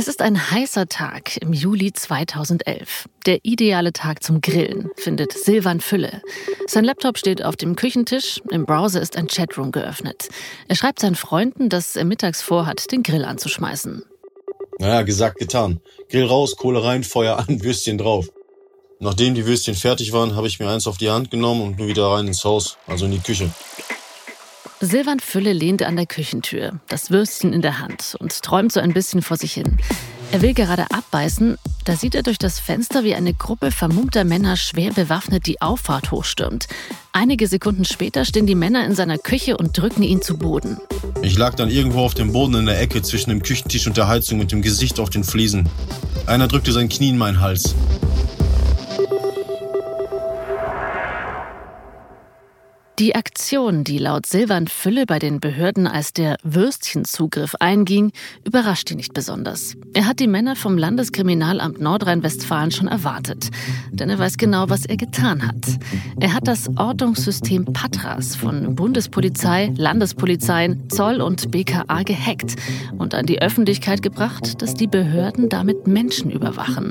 [0.00, 3.06] Es ist ein heißer Tag im Juli 2011.
[3.26, 6.22] Der ideale Tag zum Grillen, findet Silvan Fülle.
[6.66, 10.30] Sein Laptop steht auf dem Küchentisch, im Browser ist ein Chatroom geöffnet.
[10.68, 14.02] Er schreibt seinen Freunden, dass er mittags vorhat, den Grill anzuschmeißen.
[14.78, 15.80] Naja, gesagt, getan.
[16.08, 18.30] Grill raus, Kohle rein, Feuer an, Würstchen drauf.
[19.00, 21.88] Nachdem die Würstchen fertig waren, habe ich mir eins auf die Hand genommen und nur
[21.88, 23.50] wieder rein ins Haus, also in die Küche.
[24.82, 28.94] Silvan Fülle lehnte an der Küchentür, das Würstchen in der Hand und träumt so ein
[28.94, 29.76] bisschen vor sich hin.
[30.32, 34.56] Er will gerade abbeißen, da sieht er durch das Fenster, wie eine Gruppe vermummter Männer
[34.56, 36.66] schwer bewaffnet die Auffahrt hochstürmt.
[37.12, 40.78] Einige Sekunden später stehen die Männer in seiner Küche und drücken ihn zu Boden.
[41.20, 44.08] Ich lag dann irgendwo auf dem Boden in der Ecke zwischen dem Küchentisch und der
[44.08, 45.68] Heizung mit dem Gesicht auf den Fliesen.
[46.24, 47.74] Einer drückte sein Knie in meinen Hals.
[53.00, 58.12] Die Aktion, die laut Silvan Fülle bei den Behörden als der Würstchenzugriff einging,
[58.44, 59.74] überrascht ihn nicht besonders.
[59.94, 63.48] Er hat die Männer vom Landeskriminalamt Nordrhein-Westfalen schon erwartet.
[63.90, 65.78] Denn er weiß genau, was er getan hat.
[66.20, 72.56] Er hat das Ortungssystem Patras von Bundespolizei, Landespolizeien, Zoll und BKA gehackt
[72.98, 76.90] und an die Öffentlichkeit gebracht, dass die Behörden damit Menschen überwachen.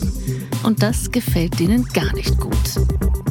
[0.64, 3.29] Und das gefällt denen gar nicht gut.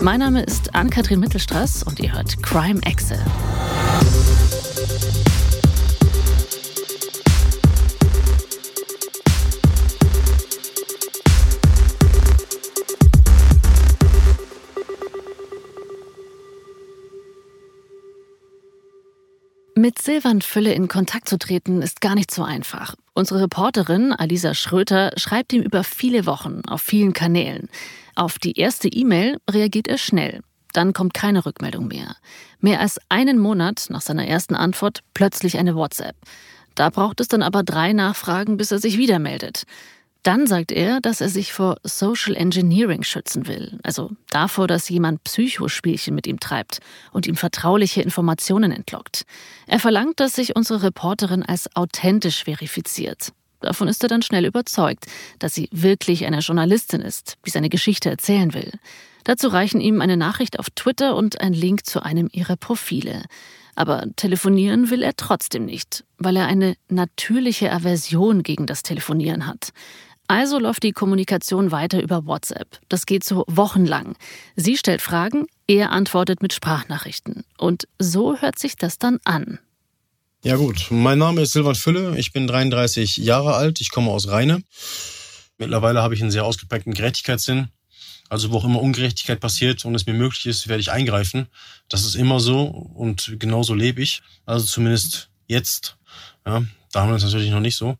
[0.00, 3.18] Mein Name ist Ann-Kathrin Mittelstraß und ihr hört Crime Excel.
[19.74, 22.94] Mit Silvan Fülle in Kontakt zu treten, ist gar nicht so einfach.
[23.14, 27.68] Unsere Reporterin Alisa Schröter schreibt ihm über viele Wochen auf vielen Kanälen.
[28.18, 30.40] Auf die erste E-Mail reagiert er schnell.
[30.72, 32.16] Dann kommt keine Rückmeldung mehr.
[32.58, 36.16] Mehr als einen Monat nach seiner ersten Antwort plötzlich eine WhatsApp.
[36.74, 39.62] Da braucht es dann aber drei Nachfragen, bis er sich wieder meldet.
[40.24, 45.22] Dann sagt er, dass er sich vor Social Engineering schützen will, also davor, dass jemand
[45.22, 46.80] Psychospielchen mit ihm treibt
[47.12, 49.22] und ihm vertrauliche Informationen entlockt.
[49.68, 53.32] Er verlangt, dass sich unsere Reporterin als authentisch verifiziert.
[53.60, 55.06] Davon ist er dann schnell überzeugt,
[55.38, 58.72] dass sie wirklich eine Journalistin ist, die seine Geschichte erzählen will.
[59.24, 63.24] Dazu reichen ihm eine Nachricht auf Twitter und ein Link zu einem ihrer Profile.
[63.74, 69.70] Aber telefonieren will er trotzdem nicht, weil er eine natürliche Aversion gegen das Telefonieren hat.
[70.28, 72.80] Also läuft die Kommunikation weiter über WhatsApp.
[72.88, 74.14] Das geht so wochenlang.
[74.56, 77.44] Sie stellt Fragen, er antwortet mit Sprachnachrichten.
[77.56, 79.58] Und so hört sich das dann an.
[80.44, 84.28] Ja gut, mein Name ist Silvan Fülle, ich bin 33 Jahre alt, ich komme aus
[84.28, 84.62] Rheine.
[85.58, 87.68] Mittlerweile habe ich einen sehr ausgeprägten Gerechtigkeitssinn.
[88.28, 91.48] Also wo auch immer Ungerechtigkeit passiert und es mir möglich ist, werde ich eingreifen.
[91.88, 94.22] Das ist immer so und genauso lebe ich.
[94.46, 95.96] Also zumindest jetzt.
[96.46, 96.62] Ja,
[96.92, 97.98] damals natürlich noch nicht so.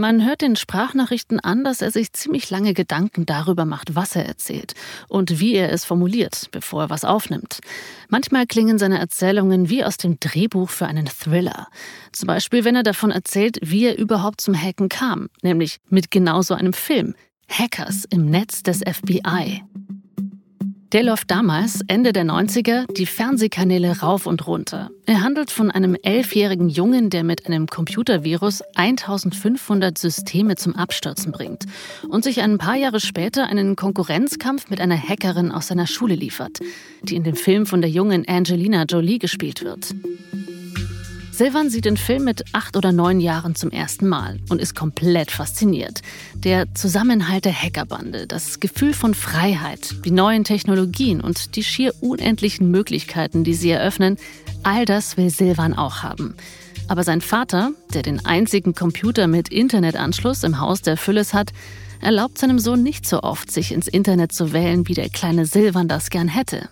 [0.00, 4.24] Man hört den Sprachnachrichten an, dass er sich ziemlich lange Gedanken darüber macht, was er
[4.24, 4.72] erzählt
[5.08, 7.60] und wie er es formuliert, bevor er was aufnimmt.
[8.08, 11.68] Manchmal klingen seine Erzählungen wie aus dem Drehbuch für einen Thriller.
[12.12, 16.40] Zum Beispiel, wenn er davon erzählt, wie er überhaupt zum Hacken kam, nämlich mit genau
[16.40, 17.14] so einem Film.
[17.50, 19.62] Hackers im Netz des FBI.
[20.92, 24.90] Der läuft damals, Ende der 90er, die Fernsehkanäle rauf und runter.
[25.06, 31.66] Er handelt von einem elfjährigen Jungen, der mit einem Computervirus 1500 Systeme zum Abstürzen bringt
[32.08, 36.58] und sich ein paar Jahre später einen Konkurrenzkampf mit einer Hackerin aus seiner Schule liefert,
[37.02, 39.94] die in dem Film von der jungen Angelina Jolie gespielt wird.
[41.40, 45.30] Silvan sieht den Film mit acht oder neun Jahren zum ersten Mal und ist komplett
[45.30, 46.02] fasziniert.
[46.34, 52.70] Der Zusammenhalt der Hackerbande, das Gefühl von Freiheit, die neuen Technologien und die schier unendlichen
[52.70, 54.18] Möglichkeiten, die sie eröffnen,
[54.64, 56.34] all das will Silvan auch haben.
[56.88, 61.52] Aber sein Vater, der den einzigen Computer mit Internetanschluss im Haus der Fülles hat,
[62.02, 65.88] erlaubt seinem Sohn nicht so oft, sich ins Internet zu wählen, wie der kleine Silvan
[65.88, 66.68] das gern hätte.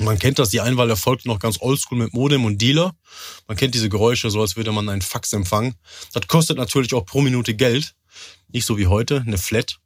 [0.00, 2.92] Man kennt das, die Einwahl erfolgt noch ganz oldschool mit Modem und Dealer.
[3.46, 5.74] Man kennt diese Geräusche, so als würde man einen Fax empfangen.
[6.14, 7.94] Das kostet natürlich auch pro Minute Geld.
[8.48, 9.76] Nicht so wie heute, eine Flat.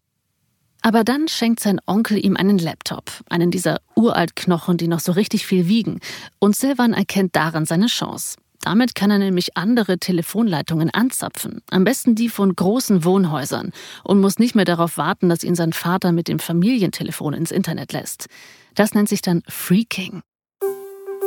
[0.83, 5.47] Aber dann schenkt sein Onkel ihm einen Laptop, einen dieser Uraltknochen, die noch so richtig
[5.47, 5.99] viel wiegen.
[6.39, 8.37] Und Silvan erkennt darin seine Chance.
[8.61, 13.73] Damit kann er nämlich andere Telefonleitungen anzapfen, am besten die von großen Wohnhäusern,
[14.05, 17.93] und muss nicht mehr darauf warten, dass ihn sein Vater mit dem Familientelefon ins Internet
[17.93, 18.27] lässt.
[18.75, 20.23] Das nennt sich dann Freaking.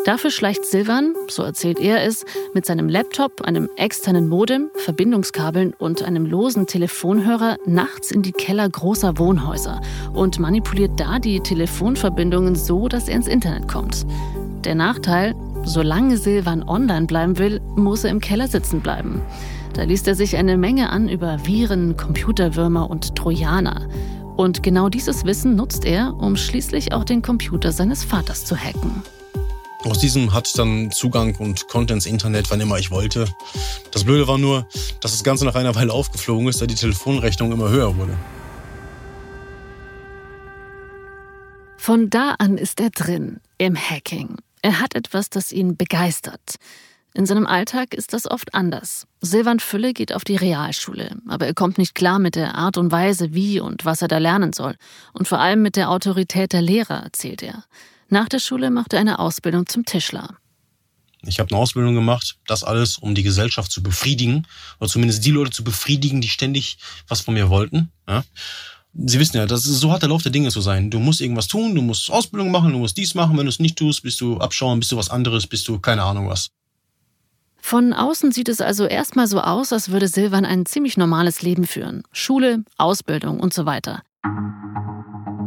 [0.06, 6.02] Dafür schleicht Silvan, so erzählt er es, mit seinem Laptop, einem externen Modem, Verbindungskabeln und
[6.02, 9.82] einem losen Telefonhörer nachts in die Keller großer Wohnhäuser
[10.14, 14.06] und manipuliert da die Telefonverbindungen so, dass er ins Internet kommt.
[14.64, 19.22] Der Nachteil, solange Silvan online bleiben will, muss er im Keller sitzen bleiben.
[19.74, 23.88] Da liest er sich eine Menge an über Viren, Computerwürmer und Trojaner.
[24.38, 29.01] Und genau dieses Wissen nutzt er, um schließlich auch den Computer seines Vaters zu hacken.
[29.84, 33.28] Aus diesem hatte ich dann Zugang und konnte ins Internet, wann immer ich wollte.
[33.92, 34.68] Das Blöde war nur,
[35.01, 38.16] dass das Ganze nach einer Weile aufgeflogen ist, da die Telefonrechnung immer höher wurde.
[41.78, 44.36] Von da an ist er drin, im Hacking.
[44.62, 46.57] Er hat etwas, das ihn begeistert.
[47.18, 49.08] In seinem Alltag ist das oft anders.
[49.22, 52.92] Silvan Fülle geht auf die Realschule, aber er kommt nicht klar mit der Art und
[52.92, 54.75] Weise, wie und was er da lernen soll.
[55.14, 57.64] Und vor allem mit der Autorität der Lehrer, erzählt er.
[58.08, 60.38] Nach der Schule macht er eine Ausbildung zum Tischler.
[61.24, 64.46] Ich habe eine Ausbildung gemacht, das alles, um die Gesellschaft zu befriedigen,
[64.80, 66.78] oder zumindest die Leute zu befriedigen, die ständig
[67.08, 67.92] was von mir wollten.
[68.08, 68.24] Ja?
[68.94, 70.92] Sie wissen ja, das ist, so hat der Lauf der Dinge zu sein.
[70.92, 73.36] Du musst irgendwas tun, du musst Ausbildung machen, du musst dies machen.
[73.40, 76.04] Wenn du es nicht tust, bist du abschauen, bist du was anderes, bist du keine
[76.04, 76.52] Ahnung was.
[77.69, 81.66] Von außen sieht es also erstmal so aus, als würde Silvan ein ziemlich normales Leben
[81.66, 82.04] führen.
[82.14, 84.04] Schule, Ausbildung und so weiter.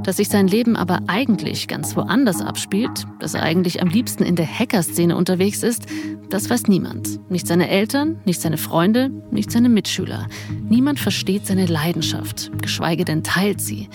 [0.02, 4.36] Dass sich sein Leben aber eigentlich ganz woanders abspielt, dass er eigentlich am liebsten in
[4.36, 5.86] der Hackerszene unterwegs ist,
[6.28, 7.30] das weiß niemand.
[7.30, 10.26] Nicht seine Eltern, nicht seine Freunde, nicht seine Mitschüler.
[10.68, 13.88] Niemand versteht seine Leidenschaft, geschweige denn teilt sie.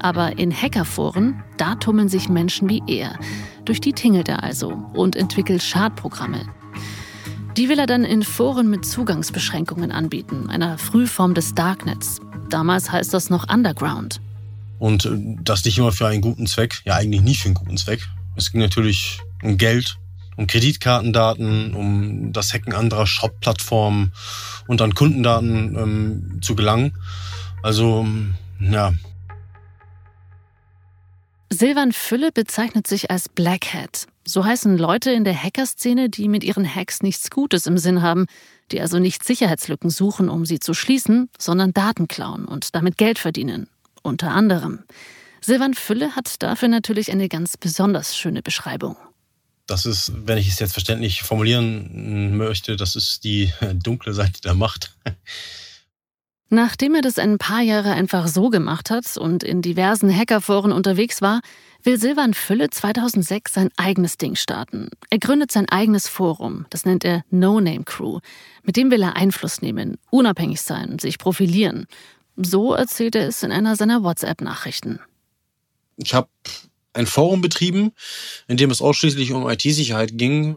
[0.00, 3.20] Aber in Hackerforen, da tummeln sich Menschen wie er.
[3.64, 6.40] Durch die tingelt er also und entwickelt Schadprogramme.
[7.58, 12.20] Die will er dann in Foren mit Zugangsbeschränkungen anbieten, einer Frühform des Darknets.
[12.50, 14.20] Damals heißt das noch Underground.
[14.78, 17.76] Und äh, das nicht immer für einen guten Zweck, ja eigentlich nie für einen guten
[17.76, 18.06] Zweck.
[18.36, 19.96] Es ging natürlich um Geld,
[20.36, 24.12] um Kreditkartendaten, um das Hacken anderer Shop-Plattformen
[24.68, 26.92] und an Kundendaten ähm, zu gelangen.
[27.64, 28.06] Also,
[28.60, 28.92] ja.
[31.50, 34.06] Silvan Fülle bezeichnet sich als Black Hat.
[34.28, 38.26] So heißen Leute in der Hackerszene, die mit ihren Hacks nichts Gutes im Sinn haben,
[38.70, 43.18] die also nicht Sicherheitslücken suchen, um sie zu schließen, sondern Daten klauen und damit Geld
[43.18, 43.68] verdienen
[44.02, 44.80] unter anderem.
[45.40, 48.96] Silvan Fülle hat dafür natürlich eine ganz besonders schöne Beschreibung.
[49.66, 53.50] Das ist, wenn ich es jetzt verständlich formulieren möchte, das ist die
[53.82, 54.94] dunkle Seite der Macht.
[56.50, 61.20] Nachdem er das ein paar Jahre einfach so gemacht hat und in diversen Hackerforen unterwegs
[61.20, 61.40] war,
[61.82, 64.88] will Silvan Fülle 2006 sein eigenes Ding starten.
[65.10, 68.20] Er gründet sein eigenes Forum, das nennt er No Name Crew.
[68.62, 71.86] Mit dem will er Einfluss nehmen, unabhängig sein, sich profilieren.
[72.36, 75.00] So erzählt er es in einer seiner WhatsApp-Nachrichten.
[75.96, 76.28] Ich habe
[76.94, 77.92] ein Forum betrieben,
[78.46, 80.56] in dem es ausschließlich um IT-Sicherheit ging.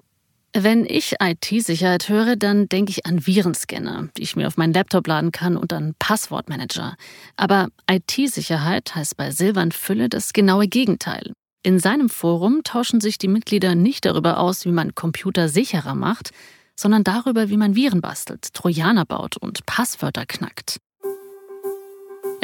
[0.53, 5.07] Wenn ich IT-Sicherheit höre, dann denke ich an Virenscanner, die ich mir auf meinen Laptop
[5.07, 6.95] laden kann und an Passwortmanager.
[7.37, 11.31] Aber IT-Sicherheit heißt bei Silvan Fülle das genaue Gegenteil.
[11.63, 16.31] In seinem Forum tauschen sich die Mitglieder nicht darüber aus, wie man Computer sicherer macht,
[16.75, 20.79] sondern darüber, wie man Viren bastelt, Trojaner baut und Passwörter knackt.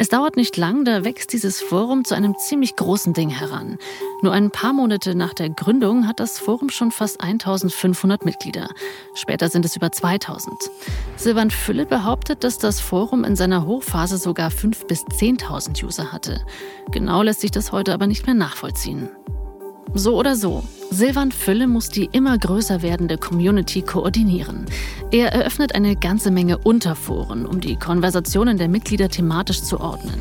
[0.00, 3.78] Es dauert nicht lang, da wächst dieses Forum zu einem ziemlich großen Ding heran.
[4.22, 8.68] Nur ein paar Monate nach der Gründung hat das Forum schon fast 1500 Mitglieder.
[9.14, 10.54] Später sind es über 2000.
[11.16, 16.46] Silvan Fülle behauptet, dass das Forum in seiner Hochphase sogar 5.000 bis 10.000 User hatte.
[16.92, 19.08] Genau lässt sich das heute aber nicht mehr nachvollziehen.
[19.94, 24.66] So oder so, Silvan Fülle muss die immer größer werdende Community koordinieren.
[25.10, 30.18] Er eröffnet eine ganze Menge Unterforen, um die Konversationen der Mitglieder thematisch zu ordnen.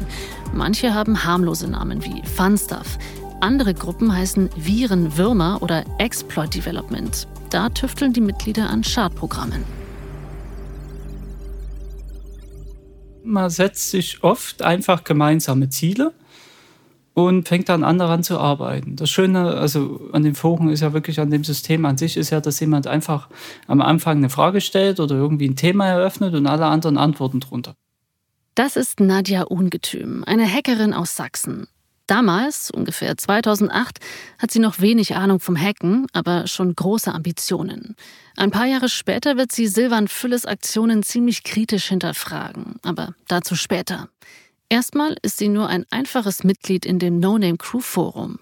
[0.54, 2.98] Manche haben harmlose Namen wie Funstuff.
[3.40, 7.28] Andere Gruppen heißen Viren, Würmer oder Exploit Development.
[7.50, 9.64] Da tüfteln die Mitglieder an Schadprogrammen.
[13.24, 16.14] Man setzt sich oft einfach gemeinsame Ziele
[17.18, 18.96] und fängt dann an daran zu arbeiten.
[18.96, 22.30] Das Schöne also an den Foren ist ja wirklich an dem System an sich ist
[22.30, 23.28] ja, dass jemand einfach
[23.66, 27.76] am Anfang eine Frage stellt oder irgendwie ein Thema eröffnet und alle anderen antworten drunter.
[28.54, 31.68] Das ist Nadja Ungetüm, eine Hackerin aus Sachsen.
[32.06, 33.98] Damals, ungefähr 2008,
[34.38, 37.96] hat sie noch wenig Ahnung vom Hacken, aber schon große Ambitionen.
[38.36, 44.08] Ein paar Jahre später wird sie Silvan Fülles Aktionen ziemlich kritisch hinterfragen, aber dazu später.
[44.70, 48.40] Erstmal ist sie nur ein einfaches Mitglied in dem No-Name Crew Forum.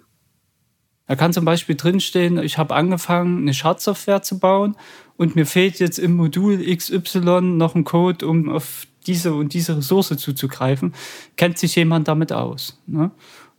[1.08, 4.76] Da kann zum Beispiel drinstehen, ich habe angefangen, eine Schadsoftware zu bauen
[5.18, 9.78] und mir fehlt jetzt im Modul XY noch ein Code, um auf diese und diese
[9.78, 10.96] Ressource zuzugreifen.
[11.36, 12.82] Kennt sich jemand damit aus?
[12.88, 13.12] Ne?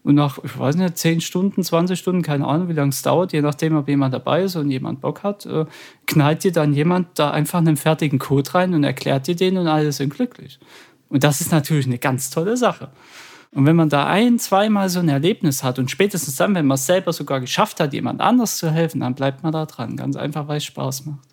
[0.03, 3.33] Und nach, ich weiß nicht, 10 Stunden, 20 Stunden, keine Ahnung, wie lange es dauert,
[3.33, 5.67] je nachdem, ob jemand dabei ist und jemand Bock hat, äh,
[6.07, 9.69] knallt dir dann jemand da einfach einen fertigen Code rein und erklärt dir den und
[9.69, 10.59] alle sind glücklich.
[11.09, 12.91] Und das ist natürlich eine ganz tolle Sache.
[13.53, 16.75] Und wenn man da ein, zweimal so ein Erlebnis hat und spätestens dann, wenn man
[16.75, 19.97] es selber sogar geschafft hat, jemand anders zu helfen, dann bleibt man da dran.
[19.97, 21.27] Ganz einfach, weil es Spaß macht.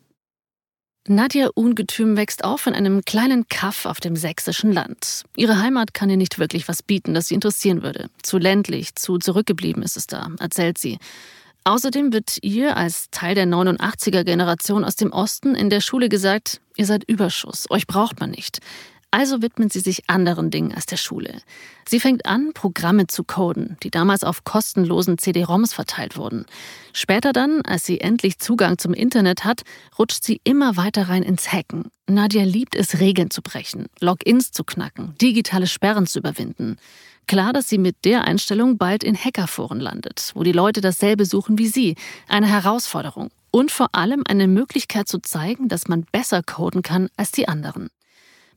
[1.06, 5.24] Nadja Ungetüm wächst auf in einem kleinen Kaff auf dem sächsischen Land.
[5.36, 8.10] Ihre Heimat kann ihr nicht wirklich was bieten, das sie interessieren würde.
[8.22, 11.00] Zu ländlich, zu zurückgeblieben ist es da, erzählt sie.
[11.66, 16.62] Außerdem wird ihr als Teil der 89er Generation aus dem Osten in der Schule gesagt,
[16.78, 18.60] ihr seid Überschuss, euch braucht man nicht.
[19.14, 21.40] Also widmet sie sich anderen Dingen als der Schule.
[21.88, 26.48] Sie fängt an, Programme zu coden, die damals auf kostenlosen CD-ROMs verteilt wurden.
[26.94, 29.62] Später dann, als sie endlich Zugang zum Internet hat,
[30.00, 31.92] rutscht sie immer weiter rein ins Hacken.
[32.08, 36.78] Nadia liebt es, Regeln zu brechen, Logins zu knacken, digitale Sperren zu überwinden.
[37.28, 41.60] Klar, dass sie mit der Einstellung bald in Hackerforen landet, wo die Leute dasselbe suchen
[41.60, 41.98] wie sie.
[42.28, 47.30] Eine Herausforderung und vor allem eine Möglichkeit zu zeigen, dass man besser coden kann als
[47.30, 47.92] die anderen.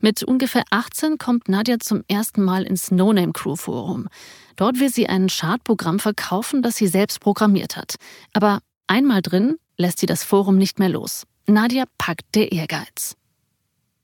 [0.01, 4.09] Mit ungefähr 18 kommt Nadja zum ersten Mal ins No Name Crew Forum.
[4.57, 7.97] Dort will sie ein Schadprogramm verkaufen, das sie selbst programmiert hat.
[8.33, 11.25] Aber einmal drin lässt sie das Forum nicht mehr los.
[11.47, 13.17] Nadja packt der Ehrgeiz.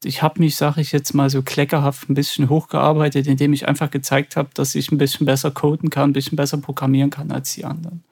[0.04, 3.90] Ich habe mich, sage ich jetzt mal so kleckerhaft, ein bisschen hochgearbeitet, indem ich einfach
[3.90, 7.54] gezeigt habe, dass ich ein bisschen besser coden kann, ein bisschen besser programmieren kann als
[7.54, 8.02] die anderen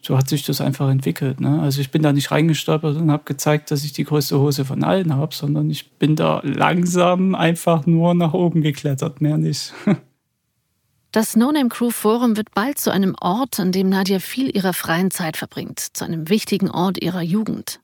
[0.00, 1.40] so hat sich das einfach entwickelt.
[1.40, 1.60] Ne?
[1.60, 4.84] Also ich bin da nicht reingestolpert und habe gezeigt, dass ich die größte Hose von
[4.84, 9.72] allen habe, sondern ich bin da langsam einfach nur nach oben geklettert, mehr nicht.
[11.10, 14.74] Das No Name Crew Forum wird bald zu einem Ort, an dem Nadia viel ihrer
[14.74, 17.80] freien Zeit verbringt, zu einem wichtigen Ort ihrer Jugend.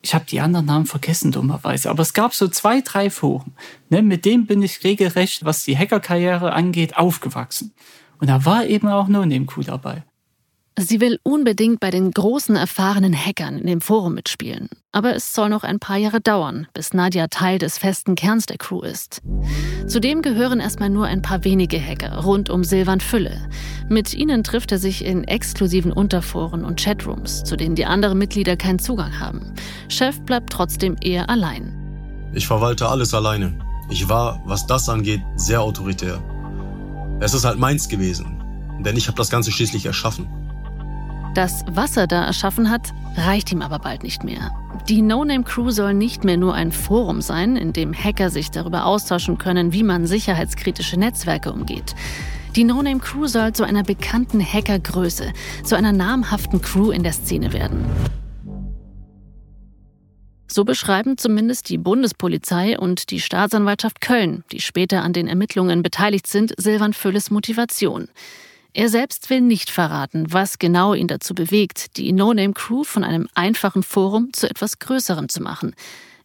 [0.00, 1.90] Ich habe die anderen Namen vergessen, dummerweise.
[1.90, 3.56] Aber es gab so zwei, drei Foren.
[3.90, 7.74] Ne, mit denen bin ich regelrecht, was die Hackerkarriere angeht, aufgewachsen.
[8.20, 10.04] Und da war eben auch No Name Crew dabei.
[10.80, 14.68] Sie will unbedingt bei den großen erfahrenen Hackern in dem Forum mitspielen.
[14.92, 18.58] Aber es soll noch ein paar Jahre dauern, bis Nadia Teil des festen Kerns der
[18.58, 19.20] Crew ist.
[19.88, 23.48] Zudem gehören erstmal nur ein paar wenige Hacker rund um Silvan Fülle.
[23.88, 28.56] Mit ihnen trifft er sich in exklusiven Unterforen und Chatrooms, zu denen die anderen Mitglieder
[28.56, 29.54] keinen Zugang haben.
[29.88, 31.74] Chef bleibt trotzdem eher allein.
[32.34, 33.58] Ich verwalte alles alleine.
[33.90, 36.22] Ich war, was das angeht, sehr autoritär.
[37.18, 38.40] Es ist halt meins gewesen,
[38.84, 40.37] denn ich habe das Ganze schließlich erschaffen.
[41.38, 44.50] Das, was er da erschaffen hat, reicht ihm aber bald nicht mehr.
[44.88, 49.38] Die No-Name-Crew soll nicht mehr nur ein Forum sein, in dem Hacker sich darüber austauschen
[49.38, 51.94] können, wie man sicherheitskritische Netzwerke umgeht.
[52.56, 57.84] Die No-Name-Crew soll zu einer bekannten Hackergröße, zu einer namhaften Crew in der Szene werden.
[60.48, 66.26] So beschreiben zumindest die Bundespolizei und die Staatsanwaltschaft Köln, die später an den Ermittlungen beteiligt
[66.26, 68.08] sind, Silvan Fülles Motivation.
[68.74, 73.82] Er selbst will nicht verraten, was genau ihn dazu bewegt, die No-Name-Crew von einem einfachen
[73.82, 75.74] Forum zu etwas Größerem zu machen.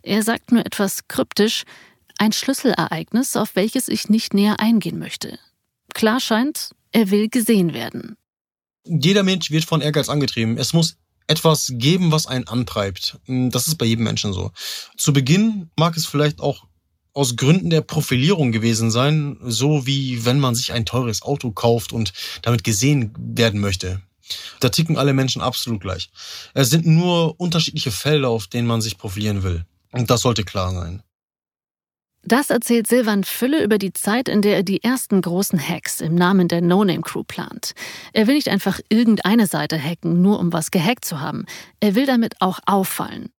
[0.01, 1.63] Er sagt nur etwas kryptisch,
[2.17, 5.39] ein Schlüsselereignis, auf welches ich nicht näher eingehen möchte.
[5.93, 8.17] Klar scheint, er will gesehen werden.
[8.85, 10.57] Jeder Mensch wird von Ehrgeiz angetrieben.
[10.57, 10.97] Es muss
[11.27, 13.17] etwas geben, was einen antreibt.
[13.27, 14.51] Das ist bei jedem Menschen so.
[14.97, 16.67] Zu Beginn mag es vielleicht auch
[17.13, 21.93] aus Gründen der Profilierung gewesen sein, so wie wenn man sich ein teures Auto kauft
[21.93, 24.01] und damit gesehen werden möchte.
[24.59, 26.09] Da ticken alle Menschen absolut gleich.
[26.53, 29.65] Es sind nur unterschiedliche Felder, auf denen man sich profilieren will.
[29.91, 31.03] Und das sollte klar sein.
[32.25, 36.15] Das erzählt Silvan Fülle über die Zeit, in der er die ersten großen Hacks im
[36.15, 37.73] Namen der No-Name-Crew plant.
[38.13, 41.45] Er will nicht einfach irgendeine Seite hacken, nur um was gehackt zu haben.
[41.81, 43.29] Er will damit auch auffallen.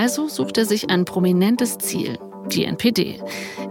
[0.00, 2.20] Also sucht er sich ein prominentes Ziel,
[2.52, 3.20] die NPD.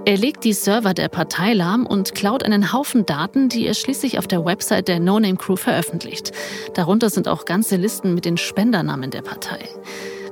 [0.03, 4.19] Er legt die Server der Partei lahm und klaut einen Haufen Daten, die er schließlich
[4.19, 6.33] auf der Website der No Name Crew veröffentlicht.
[6.73, 9.69] Darunter sind auch ganze Listen mit den Spendernamen der Partei.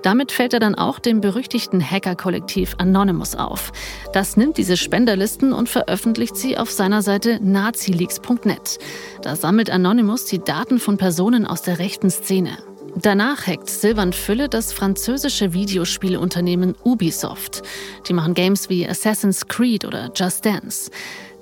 [0.03, 3.71] Damit fällt er dann auch dem berüchtigten Hacker-Kollektiv Anonymous auf.
[4.11, 8.79] Das nimmt diese Spenderlisten und veröffentlicht sie auf seiner Seite nazileaks.net.
[9.21, 12.57] Da sammelt Anonymous die Daten von Personen aus der rechten Szene.
[12.97, 17.61] Danach hackt Silvan Fülle das französische Videospielunternehmen Ubisoft.
[18.07, 20.89] Die machen Games wie Assassin's Creed oder Just Dance.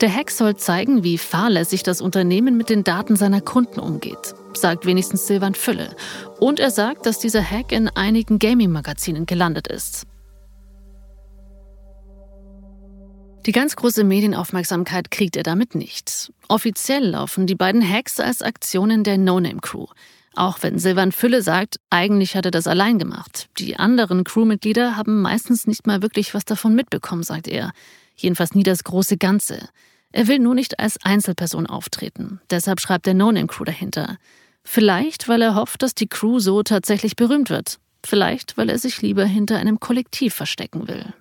[0.01, 4.87] Der Hack soll zeigen, wie fahrlässig das Unternehmen mit den Daten seiner Kunden umgeht, sagt
[4.87, 5.95] wenigstens Silvan Fülle.
[6.39, 10.07] Und er sagt, dass dieser Hack in einigen Gaming-Magazinen gelandet ist.
[13.45, 16.31] Die ganz große Medienaufmerksamkeit kriegt er damit nicht.
[16.47, 19.85] Offiziell laufen die beiden Hacks als Aktionen der No-Name-Crew.
[20.35, 23.49] Auch wenn Silvan Fülle sagt, eigentlich hat er das allein gemacht.
[23.59, 27.71] Die anderen Crewmitglieder haben meistens nicht mal wirklich was davon mitbekommen, sagt er.
[28.15, 29.69] Jedenfalls nie das große Ganze.
[30.11, 32.39] Er will nur nicht als Einzelperson auftreten.
[32.49, 34.17] Deshalb schreibt der No-Name-Crew dahinter.
[34.63, 37.79] Vielleicht, weil er hofft, dass die Crew so tatsächlich berühmt wird.
[38.05, 41.13] Vielleicht, weil er sich lieber hinter einem Kollektiv verstecken will.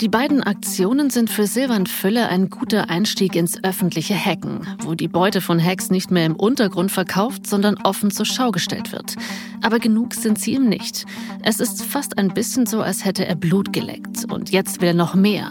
[0.00, 5.08] Die beiden Aktionen sind für Silvan Fülle ein guter Einstieg ins öffentliche Hacken, wo die
[5.08, 9.16] Beute von Hacks nicht mehr im Untergrund verkauft, sondern offen zur Schau gestellt wird.
[9.60, 11.04] Aber genug sind sie ihm nicht.
[11.42, 14.94] Es ist fast ein bisschen so, als hätte er Blut geleckt und jetzt will er
[14.94, 15.50] noch mehr.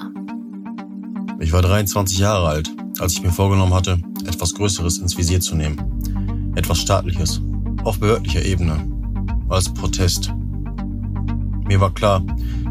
[1.41, 5.55] Ich war 23 Jahre alt, als ich mir vorgenommen hatte, etwas Größeres ins Visier zu
[5.55, 6.53] nehmen.
[6.55, 7.41] Etwas Staatliches,
[7.83, 8.79] auf behördlicher Ebene,
[9.49, 10.31] als Protest.
[11.67, 12.23] Mir war klar,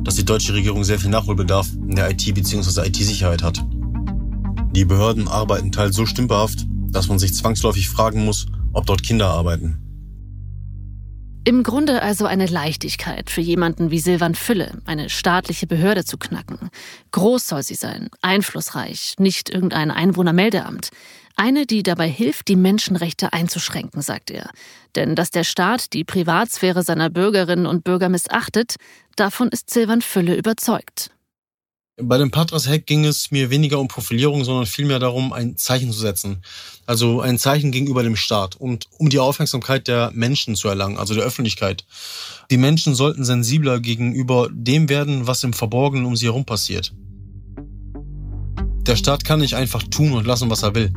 [0.07, 2.87] dass die deutsche Regierung sehr viel Nachholbedarf in der IT- bzw.
[2.87, 3.61] IT-Sicherheit hat.
[4.71, 9.27] Die Behörden arbeiten teils so stümperhaft, dass man sich zwangsläufig fragen muss, ob dort Kinder
[9.27, 9.79] arbeiten.
[11.45, 16.71] Im Grunde also eine Leichtigkeit für jemanden wie Silvan Fülle, eine staatliche Behörde zu knacken.
[17.11, 20.91] Groß soll sie sein, einflussreich, nicht irgendein Einwohnermeldeamt.
[21.39, 24.51] Eine, die dabei hilft, die Menschenrechte einzuschränken, sagt er.
[24.95, 28.77] Denn dass der Staat die Privatsphäre seiner Bürgerinnen und Bürger missachtet,
[29.17, 31.11] davon ist Silvan Fülle überzeugt.
[31.99, 35.99] Bei dem Patras-Hack ging es mir weniger um Profilierung, sondern vielmehr darum, ein Zeichen zu
[35.99, 36.43] setzen.
[36.85, 41.15] Also ein Zeichen gegenüber dem Staat und um die Aufmerksamkeit der Menschen zu erlangen, also
[41.15, 41.85] der Öffentlichkeit.
[42.51, 46.93] Die Menschen sollten sensibler gegenüber dem werden, was im Verborgenen um sie herum passiert.
[48.87, 50.93] Der Staat kann nicht einfach tun und lassen, was er will.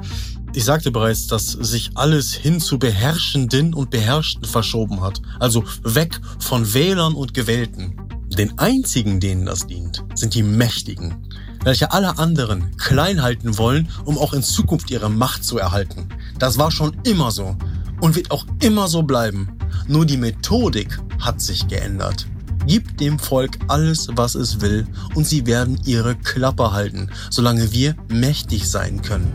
[0.53, 5.21] Ich sagte bereits, dass sich alles hin zu Beherrschenden und Beherrschten verschoben hat.
[5.39, 7.95] Also weg von Wählern und Gewählten.
[8.37, 11.27] Den einzigen, denen das dient, sind die Mächtigen,
[11.63, 16.09] welche alle anderen klein halten wollen, um auch in Zukunft ihre Macht zu erhalten.
[16.37, 17.57] Das war schon immer so
[18.01, 19.57] und wird auch immer so bleiben.
[19.87, 22.27] Nur die Methodik hat sich geändert.
[22.69, 24.85] Gib dem Volk alles, was es will,
[25.15, 29.33] und sie werden ihre Klappe halten, solange wir mächtig sein können.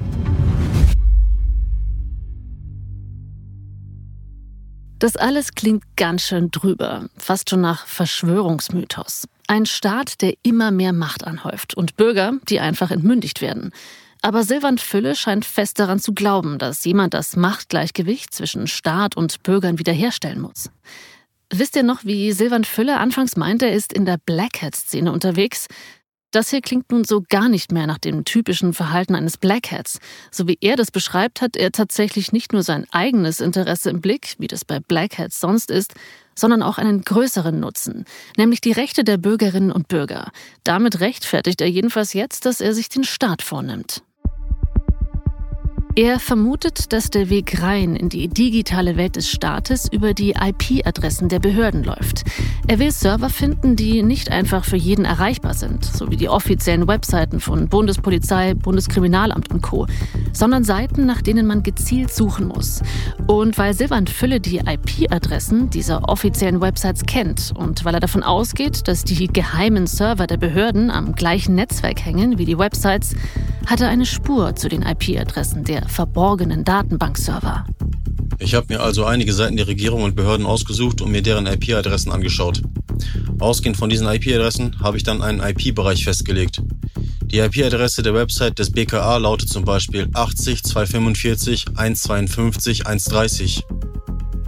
[5.01, 9.27] Das alles klingt ganz schön drüber, fast schon nach Verschwörungsmythos.
[9.49, 13.73] Ein Staat, der immer mehr Macht anhäuft und Bürger, die einfach entmündigt werden.
[14.23, 19.43] Aber Silvan Fülle scheint fest daran zu glauben, dass jemand das Machtgleichgewicht zwischen Staat und
[19.43, 20.71] Bürgern wiederherstellen muss.
[21.57, 25.69] Wisst ihr noch, wie Silvan Fülle anfangs meinte, er ist in der Black Hat-Szene unterwegs?
[26.33, 30.01] Das hier klingt nun so gar nicht mehr nach dem typischen Verhalten eines Black Hats.
[30.33, 34.35] So wie er das beschreibt, hat er tatsächlich nicht nur sein eigenes Interesse im Blick,
[34.39, 35.95] wie das bei Black Hats sonst ist,
[36.35, 38.05] sondern auch einen größeren Nutzen,
[38.37, 40.33] nämlich die Rechte der Bürgerinnen und Bürger.
[40.65, 44.03] Damit rechtfertigt er jedenfalls jetzt, dass er sich den Staat vornimmt.
[45.97, 51.29] Er vermutet, dass der Weg rein in die digitale Welt des Staates über die IP-Adressen
[51.29, 52.25] der Behörden läuft.
[52.67, 56.89] Er will Server finden, die nicht einfach für jeden erreichbar sind, so wie die offiziellen
[56.89, 59.87] Webseiten von Bundespolizei, Bundeskriminalamt und Co.,
[60.35, 62.83] sondern Seiten, nach denen man gezielt suchen muss.
[63.27, 68.87] Und weil Silvan Fülle die IP-Adressen dieser offiziellen Websites kennt und weil er davon ausgeht,
[68.89, 73.15] dass die geheimen Server der Behörden am gleichen Netzwerk hängen wie die Websites,
[73.67, 77.67] hat er eine Spur zu den IP-Adressen der verborgenen Datenbankserver.
[78.39, 82.13] Ich habe mir also einige Seiten der Regierung und Behörden ausgesucht und mir deren IP-Adressen
[82.13, 82.63] angeschaut.
[83.39, 86.61] Ausgehend von diesen IP-Adressen habe ich dann einen IP-Bereich festgelegt.
[87.35, 93.65] Die IP-Adresse der Website des BKA lautet zum Beispiel 80 245 152 130.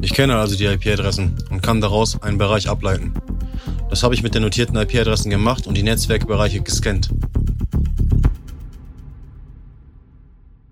[0.02, 3.12] Ich kenne also die IP-Adressen und kann daraus einen Bereich ableiten.
[3.90, 7.10] Das habe ich mit den notierten IP-Adressen gemacht und die Netzwerkbereiche gescannt.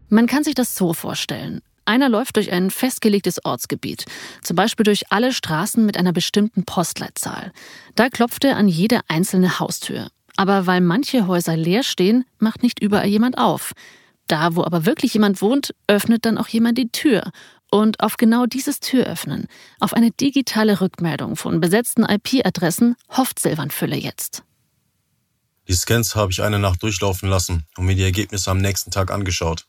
[0.09, 1.63] Man kann sich das so vorstellen.
[1.85, 4.05] Einer läuft durch ein festgelegtes Ortsgebiet,
[4.41, 7.51] zum Beispiel durch alle Straßen mit einer bestimmten Postleitzahl.
[7.97, 10.07] Da klopft er an jede einzelne Haustür.
[10.37, 13.73] Aber weil manche Häuser leer stehen, macht nicht überall jemand auf.
[14.27, 17.31] Da, wo aber wirklich jemand wohnt, öffnet dann auch jemand die Tür.
[17.71, 19.47] Und auf genau dieses Türöffnen,
[19.81, 24.43] auf eine digitale Rückmeldung von besetzten IP-Adressen, hofft Silvan Fülle jetzt.
[25.67, 29.11] Die Scans habe ich eine Nacht durchlaufen lassen und mir die Ergebnisse am nächsten Tag
[29.11, 29.67] angeschaut.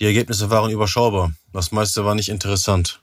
[0.00, 1.32] Die Ergebnisse waren überschaubar.
[1.52, 3.02] Das meiste war nicht interessant.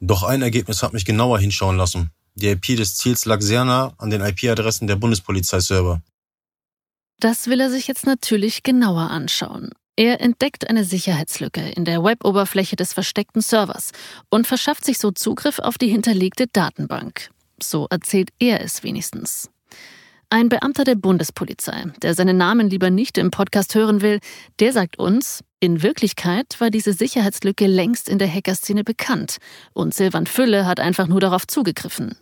[0.00, 2.10] Doch ein Ergebnis hat mich genauer hinschauen lassen.
[2.34, 6.02] Die IP des Ziels lag sehr nah an den IP-Adressen der Bundespolizeiserver.
[7.20, 9.70] Das will er sich jetzt natürlich genauer anschauen.
[9.96, 13.92] Er entdeckt eine Sicherheitslücke in der Web-Oberfläche des versteckten Servers
[14.28, 17.30] und verschafft sich so Zugriff auf die hinterlegte Datenbank.
[17.62, 19.50] So erzählt er es wenigstens.
[20.30, 24.18] Ein Beamter der Bundespolizei, der seinen Namen lieber nicht im Podcast hören will,
[24.58, 29.36] der sagt uns, in Wirklichkeit war diese Sicherheitslücke längst in der Hackerszene bekannt
[29.74, 32.16] und Silvan Fülle hat einfach nur darauf zugegriffen.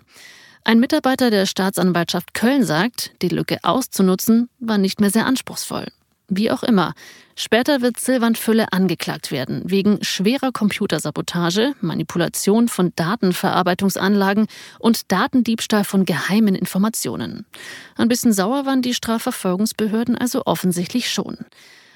[0.64, 5.87] Ein Mitarbeiter der Staatsanwaltschaft Köln sagt, die Lücke auszunutzen war nicht mehr sehr anspruchsvoll.
[6.29, 6.94] Wie auch immer.
[7.35, 14.46] Später wird Silvan Fülle angeklagt werden wegen schwerer Computersabotage, Manipulation von Datenverarbeitungsanlagen
[14.79, 17.44] und Datendiebstahl von geheimen Informationen.
[17.96, 21.38] Ein bisschen sauer waren die Strafverfolgungsbehörden also offensichtlich schon.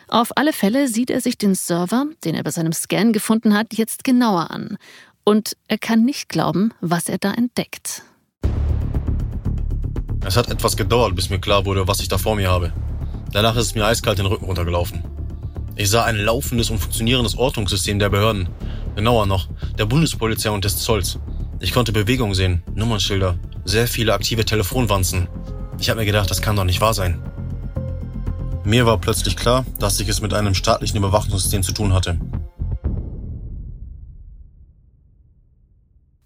[0.08, 3.74] Auf alle Fälle sieht er sich den Server, den er bei seinem Scan gefunden hat,
[3.74, 4.76] jetzt genauer an.
[5.24, 8.02] Und er kann nicht glauben, was er da entdeckt.
[10.26, 12.72] Es hat etwas gedauert, bis mir klar wurde, was ich da vor mir habe.
[13.30, 15.04] Danach ist es mir eiskalt den Rücken runtergelaufen.
[15.76, 18.48] Ich sah ein laufendes und funktionierendes Ortungssystem der Behörden.
[18.96, 19.46] Genauer noch,
[19.78, 21.20] der Bundespolizei und des Zolls.
[21.60, 25.28] Ich konnte Bewegung sehen, Nummernschilder, sehr viele aktive Telefonwanzen.
[25.78, 27.22] Ich habe mir gedacht, das kann doch nicht wahr sein.
[28.64, 32.18] Mir war plötzlich klar, dass ich es mit einem staatlichen Überwachungssystem zu tun hatte.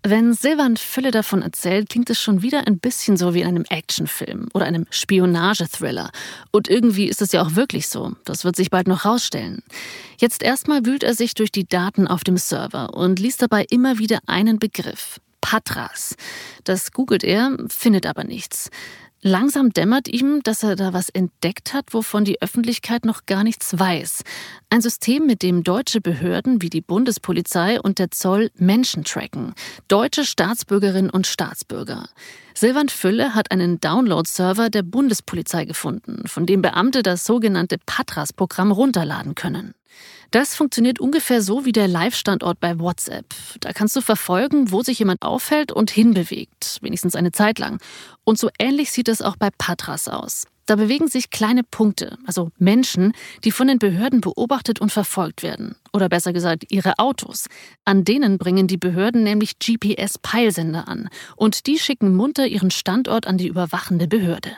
[0.02, 3.64] Wenn Silvan Fülle davon erzählt, klingt es schon wieder ein bisschen so wie in einem
[3.68, 6.10] Actionfilm oder einem Spionagethriller.
[6.50, 8.12] Und irgendwie ist es ja auch wirklich so.
[8.24, 9.62] Das wird sich bald noch rausstellen.
[10.18, 13.98] Jetzt erstmal wühlt er sich durch die Daten auf dem Server und liest dabei immer
[13.98, 15.20] wieder einen Begriff.
[15.42, 16.16] Patras.
[16.64, 18.70] Das googelt er, findet aber nichts.
[19.22, 23.78] Langsam dämmert ihm, dass er da was entdeckt hat, wovon die Öffentlichkeit noch gar nichts
[23.78, 24.24] weiß.
[24.70, 29.52] Ein System, mit dem deutsche Behörden wie die Bundespolizei und der Zoll Menschen tracken.
[29.88, 32.08] Deutsche Staatsbürgerinnen und Staatsbürger.
[32.54, 39.34] Silvan Fülle hat einen Download-Server der Bundespolizei gefunden, von dem Beamte das sogenannte Patras-Programm runterladen
[39.34, 39.74] können.
[40.30, 43.34] Das funktioniert ungefähr so wie der Live-Standort bei WhatsApp.
[43.58, 47.80] Da kannst du verfolgen, wo sich jemand aufhält und hinbewegt, wenigstens eine Zeit lang.
[48.22, 50.46] Und so ähnlich sieht es auch bei Patras aus.
[50.66, 53.12] Da bewegen sich kleine Punkte, also Menschen,
[53.42, 55.74] die von den Behörden beobachtet und verfolgt werden.
[55.92, 57.46] Oder besser gesagt, ihre Autos.
[57.84, 61.08] An denen bringen die Behörden nämlich GPS-Peilsender an.
[61.34, 64.52] Und die schicken munter ihren Standort an die überwachende Behörde.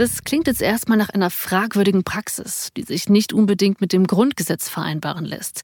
[0.00, 4.66] Das klingt jetzt erstmal nach einer fragwürdigen Praxis, die sich nicht unbedingt mit dem Grundgesetz
[4.66, 5.60] vereinbaren lässt.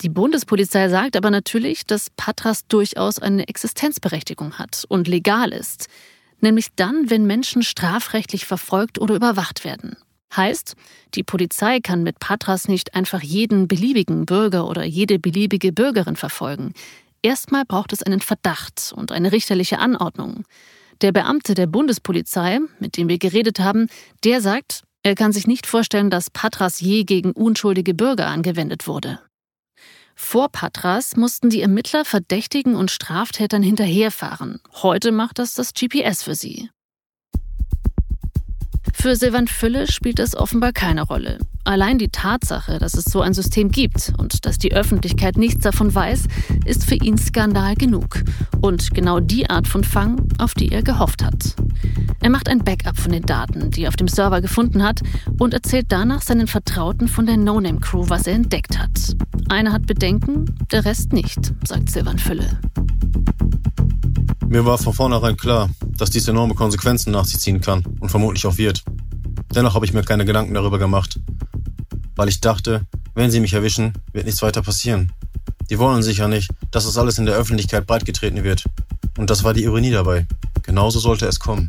[0.00, 5.88] Die Bundespolizei sagt aber natürlich, dass Patras durchaus eine Existenzberechtigung hat und legal ist.
[6.40, 9.98] Nämlich dann, wenn Menschen strafrechtlich verfolgt oder überwacht werden.
[10.34, 10.74] Heißt,
[11.14, 16.72] die Polizei kann mit Patras nicht einfach jeden beliebigen Bürger oder jede beliebige Bürgerin verfolgen.
[17.20, 20.44] Erstmal braucht es einen Verdacht und eine richterliche Anordnung.
[21.02, 23.88] Der Beamte der Bundespolizei, mit dem wir geredet haben,
[24.24, 29.20] der sagt, er kann sich nicht vorstellen, dass Patras je gegen unschuldige Bürger angewendet wurde.
[30.14, 34.60] Vor Patras mussten die Ermittler Verdächtigen und Straftätern hinterherfahren.
[34.72, 36.70] Heute macht das das GPS für sie.
[38.98, 41.38] Für Silvan Fülle spielt es offenbar keine Rolle.
[41.64, 45.94] Allein die Tatsache, dass es so ein System gibt und dass die Öffentlichkeit nichts davon
[45.94, 46.24] weiß,
[46.64, 48.24] ist für ihn Skandal genug.
[48.62, 51.54] Und genau die Art von Fang, auf die er gehofft hat.
[52.20, 55.02] Er macht ein Backup von den Daten, die er auf dem Server gefunden hat,
[55.38, 59.14] und erzählt danach seinen Vertrauten von der No-Name-Crew, was er entdeckt hat.
[59.50, 62.58] Einer hat Bedenken, der Rest nicht, sagt Silvan Fülle.
[64.48, 68.46] Mir war von vornherein klar, dass dies enorme Konsequenzen nach sich ziehen kann und vermutlich
[68.46, 68.84] auch wird.
[69.54, 71.20] Dennoch habe ich mir keine Gedanken darüber gemacht,
[72.14, 75.12] weil ich dachte, wenn sie mich erwischen, wird nichts weiter passieren.
[75.70, 78.64] Die wollen sicher nicht, dass das alles in der Öffentlichkeit breitgetreten wird.
[79.16, 80.26] Und das war die Ironie dabei.
[80.62, 81.68] Genauso sollte es kommen.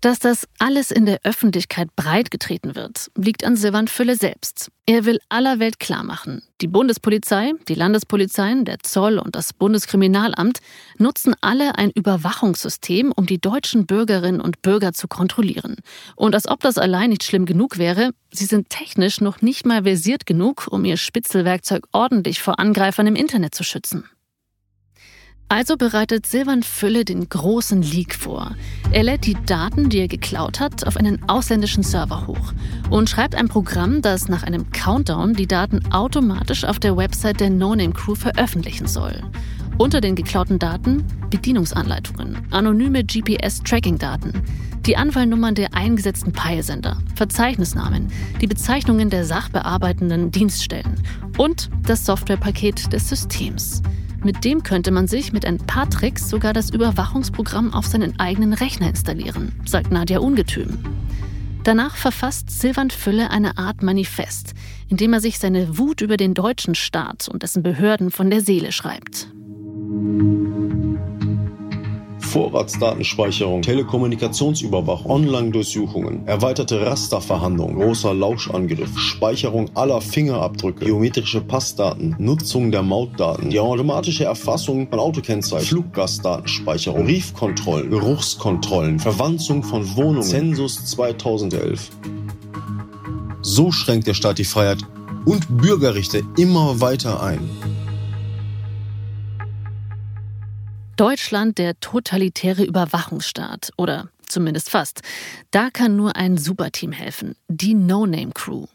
[0.00, 4.70] Dass das alles in der Öffentlichkeit breitgetreten wird, liegt an Silvan Fülle selbst.
[4.86, 6.42] Er will aller Welt klarmachen.
[6.62, 10.60] Die Bundespolizei, die Landespolizeien, der Zoll und das Bundeskriminalamt
[10.96, 15.76] nutzen alle ein Überwachungssystem, um die deutschen Bürgerinnen und Bürger zu kontrollieren.
[16.16, 19.82] Und als ob das allein nicht schlimm genug wäre, sie sind technisch noch nicht mal
[19.82, 24.08] versiert genug, um ihr Spitzelwerkzeug ordentlich vor Angreifern im Internet zu schützen.
[25.52, 28.54] Also bereitet Silvan Fülle den großen Leak vor.
[28.92, 32.52] Er lädt die Daten, die er geklaut hat, auf einen ausländischen Server hoch
[32.88, 37.50] und schreibt ein Programm, das nach einem Countdown die Daten automatisch auf der Website der
[37.50, 39.24] No-Name Crew veröffentlichen soll.
[39.76, 44.32] Unter den geklauten Daten Bedienungsanleitungen, anonyme GPS-Tracking-Daten,
[44.86, 48.06] die Anwahlnummern der eingesetzten Peilsender, Verzeichnisnamen,
[48.40, 50.94] die Bezeichnungen der sachbearbeitenden Dienststellen
[51.38, 53.82] und das Softwarepaket des Systems.
[54.22, 58.52] Mit dem könnte man sich mit ein paar Tricks sogar das Überwachungsprogramm auf seinen eigenen
[58.52, 60.78] Rechner installieren, sagt Nadja Ungetüm.
[61.64, 64.54] Danach verfasst Silvan Fülle eine Art Manifest,
[64.88, 68.40] in dem er sich seine Wut über den deutschen Staat und dessen Behörden von der
[68.40, 69.28] Seele schreibt.
[72.30, 83.50] Vorratsdatenspeicherung, Telekommunikationsüberwachung, Online-Durchsuchungen, erweiterte Rasterverhandlung, großer Lauschangriff, Speicherung aller Fingerabdrücke, biometrische Passdaten, Nutzung der Mautdaten,
[83.50, 91.90] die automatische Erfassung von Autokennzeichen, Fluggastdatenspeicherung, Briefkontrollen, Geruchskontrollen, Verwanzung von Wohnungen, Zensus 2011.
[93.42, 94.78] So schränkt der Staat die Freiheit
[95.24, 97.40] und Bürgerrechte immer weiter ein.
[101.00, 105.00] Deutschland der totalitäre Überwachungsstaat oder zumindest fast.
[105.50, 108.66] Da kann nur ein Superteam helfen, die No-Name-Crew.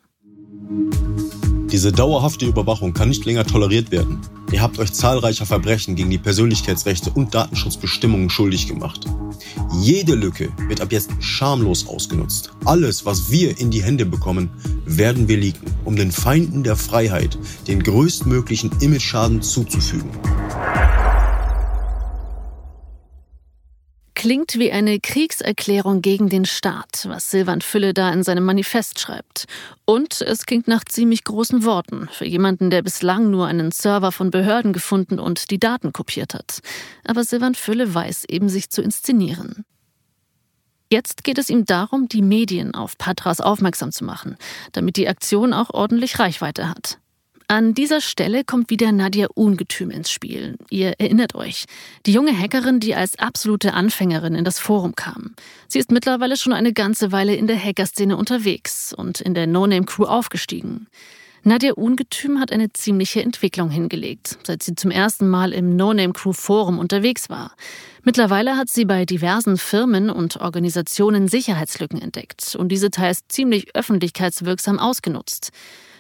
[1.72, 4.22] Diese dauerhafte Überwachung kann nicht länger toleriert werden.
[4.52, 9.06] Ihr habt euch zahlreicher Verbrechen gegen die Persönlichkeitsrechte und Datenschutzbestimmungen schuldig gemacht.
[9.84, 12.50] Jede Lücke wird ab jetzt schamlos ausgenutzt.
[12.66, 14.50] Alles, was wir in die Hände bekommen,
[14.88, 20.10] werden wir leaken, um den Feinden der Freiheit den größtmöglichen Image-Schaden zuzufügen.
[24.26, 29.46] Klingt wie eine Kriegserklärung gegen den Staat, was Silvan Fülle da in seinem Manifest schreibt.
[29.86, 34.32] Und es klingt nach ziemlich großen Worten für jemanden, der bislang nur einen Server von
[34.32, 36.62] Behörden gefunden und die Daten kopiert hat.
[37.04, 39.64] Aber Silvan Fülle weiß eben, sich zu inszenieren.
[40.92, 44.38] Jetzt geht es ihm darum, die Medien auf Patras aufmerksam zu machen,
[44.72, 46.98] damit die Aktion auch ordentlich Reichweite hat.
[47.48, 50.58] An dieser Stelle kommt wieder Nadia Ungetüm ins Spiel.
[50.72, 51.66] Ihr erinnert euch.
[52.08, 55.36] Die junge Hackerin, die als absolute Anfängerin in das Forum kam.
[55.68, 60.06] Sie ist mittlerweile schon eine ganze Weile in der Hackerszene unterwegs und in der No-Name-Crew
[60.06, 60.88] aufgestiegen.
[61.44, 67.30] Nadia Ungetüm hat eine ziemliche Entwicklung hingelegt, seit sie zum ersten Mal im No-Name-Crew-Forum unterwegs
[67.30, 67.56] war.
[68.02, 74.80] Mittlerweile hat sie bei diversen Firmen und Organisationen Sicherheitslücken entdeckt und diese teils ziemlich öffentlichkeitswirksam
[74.80, 75.52] ausgenutzt.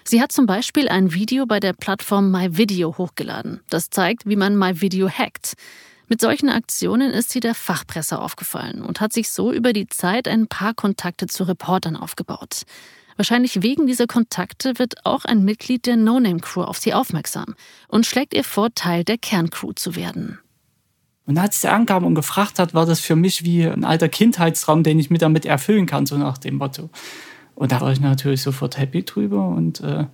[0.07, 3.61] Sie hat zum Beispiel ein Video bei der Plattform MyVideo hochgeladen.
[3.71, 5.53] Das zeigt, wie man MyVideo hackt.
[6.07, 10.27] Mit solchen Aktionen ist sie der Fachpresse aufgefallen und hat sich so über die Zeit
[10.27, 12.61] ein paar Kontakte zu Reportern aufgebaut.
[13.17, 17.55] Wahrscheinlich wegen dieser Kontakte wird auch ein Mitglied der No-Name-Crew auf sie aufmerksam
[17.87, 20.37] und schlägt ihr vor, Teil der Kerncrew zu werden.
[21.25, 24.83] Und als sie ankam und gefragt hat, war das für mich wie ein alter Kindheitstraum,
[24.83, 26.91] den ich mir damit erfüllen kann, so nach dem Motto.
[27.55, 30.05] Und da war ich natürlich sofort happy drüber und äh,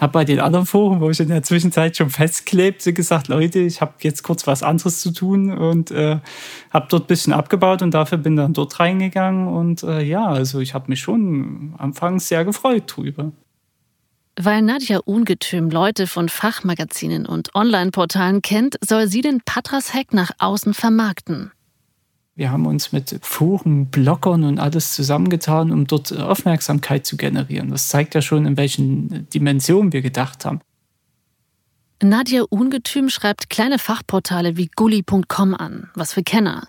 [0.00, 3.80] habe bei den anderen Foren, wo ich in der Zwischenzeit schon festklebte, gesagt, Leute, ich
[3.80, 6.18] habe jetzt kurz was anderes zu tun und äh,
[6.70, 10.60] habe dort ein bisschen abgebaut und dafür bin dann dort reingegangen und äh, ja, also
[10.60, 13.32] ich habe mich schon anfangs sehr gefreut drüber.
[14.36, 20.72] Weil Nadja Ungetüm Leute von Fachmagazinen und Online-Portalen kennt, soll sie den Patras-Hack nach außen
[20.72, 21.52] vermarkten.
[22.34, 27.70] Wir haben uns mit Foren, Bloggern und alles zusammengetan, um dort Aufmerksamkeit zu generieren.
[27.70, 30.60] Das zeigt ja schon, in welchen Dimensionen wir gedacht haben.
[32.02, 36.66] Nadja Ungetüm schreibt kleine Fachportale wie gully.com an, was für Kenner.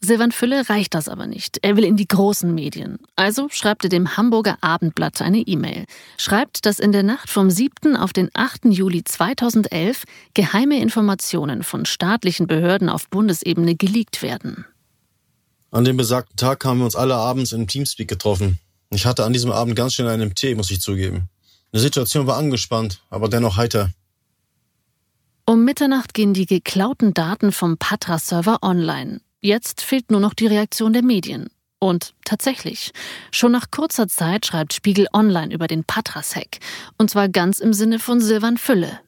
[0.00, 1.58] Silvan Fülle reicht das aber nicht.
[1.62, 2.98] Er will in die großen Medien.
[3.16, 5.86] Also schreibt er dem Hamburger Abendblatt eine E-Mail.
[6.18, 7.96] Schreibt, dass in der Nacht vom 7.
[7.96, 8.66] auf den 8.
[8.66, 14.66] Juli 2011 geheime Informationen von staatlichen Behörden auf Bundesebene geleakt werden.
[15.74, 18.60] An dem besagten Tag haben wir uns alle abends im Teamspeak getroffen.
[18.90, 21.28] Ich hatte an diesem Abend ganz schön einen Tee, muss ich zugeben.
[21.72, 23.90] Die Situation war angespannt, aber dennoch heiter.
[25.46, 29.20] Um Mitternacht gehen die geklauten Daten vom Patra-Server online.
[29.40, 31.50] Jetzt fehlt nur noch die Reaktion der Medien.
[31.80, 32.92] Und tatsächlich,
[33.32, 36.60] schon nach kurzer Zeit schreibt Spiegel Online über den Patras-Hack.
[36.98, 39.00] Und zwar ganz im Sinne von Silvan Fülle.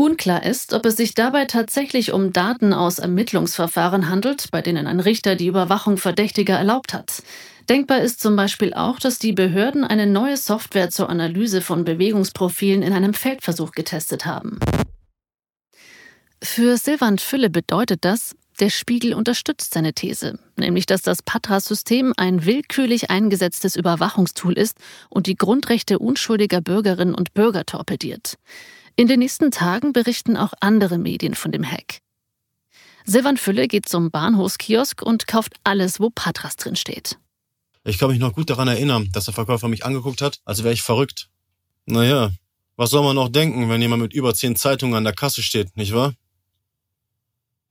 [0.00, 5.00] Unklar ist, ob es sich dabei tatsächlich um Daten aus Ermittlungsverfahren handelt, bei denen ein
[5.00, 7.24] Richter die Überwachung Verdächtiger erlaubt hat.
[7.68, 12.82] Denkbar ist zum Beispiel auch, dass die Behörden eine neue Software zur Analyse von Bewegungsprofilen
[12.82, 14.60] in einem Feldversuch getestet haben.
[16.40, 22.44] Für Silvan Fülle bedeutet das, der Spiegel unterstützt seine These, nämlich dass das Patra-System ein
[22.46, 24.76] willkürlich eingesetztes Überwachungstool ist
[25.10, 28.36] und die Grundrechte unschuldiger Bürgerinnen und Bürger torpediert.
[28.98, 32.00] In den nächsten Tagen berichten auch andere Medien von dem Hack.
[33.04, 37.16] Silvan Fülle geht zum Bahnhofskiosk und kauft alles, wo Patras drin steht.
[37.84, 40.74] Ich kann mich noch gut daran erinnern, dass der Verkäufer mich angeguckt hat, als wäre
[40.74, 41.28] ich verrückt.
[41.86, 42.32] Naja,
[42.74, 45.76] was soll man noch denken, wenn jemand mit über zehn Zeitungen an der Kasse steht,
[45.76, 46.14] nicht wahr?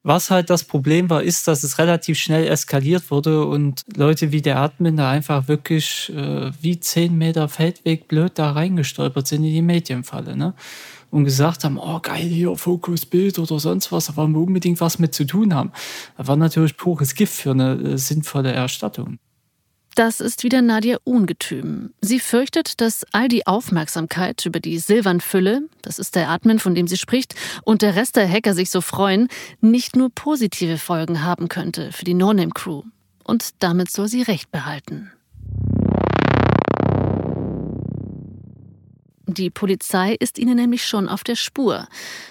[0.04, 4.42] Was halt das Problem war, ist, dass es relativ schnell eskaliert wurde und Leute wie
[4.42, 9.52] der Admin da einfach wirklich äh, wie zehn Meter Feldweg blöd da reingestolpert sind in
[9.52, 10.38] die Medienfalle.
[10.38, 10.54] Ne?
[11.12, 15.00] Und gesagt haben, oh geil, hier Fokusbild oder sonst was, da wollen wir unbedingt was
[15.00, 15.72] mit zu tun haben.
[16.18, 19.20] Das war natürlich pures Gift für eine äh, sinnvolle Erstattung.
[19.98, 21.92] Das ist wieder Nadia Ungetüm.
[22.02, 26.88] Sie fürchtet, dass all die Aufmerksamkeit über die Silvanfülle, das ist der Admin, von dem
[26.88, 29.28] sie spricht, und der Rest der Hacker sich so freuen,
[29.60, 32.84] nicht nur positive Folgen haben könnte für die No-Name-Crew.
[33.24, 35.12] Und damit soll sie Recht behalten.
[39.30, 41.88] Die Polizei ist ihnen nämlich schon auf der Spur.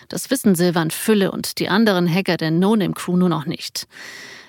[0.08, 3.86] Das wissen Silvan Fülle und die anderen Hacker der No-Name-Crew nur noch nicht.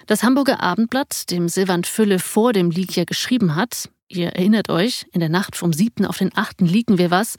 [0.06, 5.06] Das Hamburger Abendblatt, dem Silvan Fülle vor dem Leak ja geschrieben hat, ihr erinnert euch,
[5.12, 6.06] in der Nacht vom 7.
[6.06, 6.62] auf den 8.
[6.62, 7.36] leaken wir was,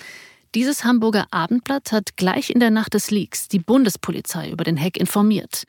[0.54, 4.98] dieses Hamburger Abendblatt hat gleich in der Nacht des Leaks die Bundespolizei über den Hack
[4.98, 5.64] informiert.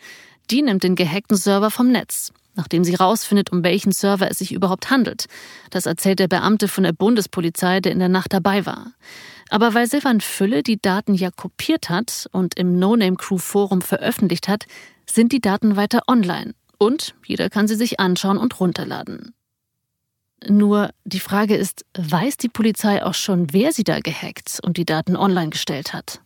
[0.51, 4.51] Die nimmt den gehackten Server vom Netz, nachdem sie rausfindet, um welchen Server es sich
[4.51, 5.27] überhaupt handelt.
[5.69, 8.91] Das erzählt der Beamte von der Bundespolizei, der in der Nacht dabei war.
[9.49, 14.65] Aber weil Silvan Fülle die Daten ja kopiert hat und im No-Name-Crew-Forum veröffentlicht hat,
[15.09, 19.33] sind die Daten weiter online und jeder kann sie sich anschauen und runterladen.
[20.47, 24.85] Nur die Frage ist, weiß die Polizei auch schon, wer sie da gehackt und die
[24.85, 26.19] Daten online gestellt hat?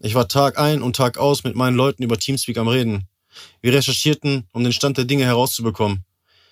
[0.00, 3.08] Ich war Tag ein und Tag aus mit meinen Leuten über Teamspeak am Reden.
[3.60, 6.04] Wir recherchierten, um den Stand der Dinge herauszubekommen.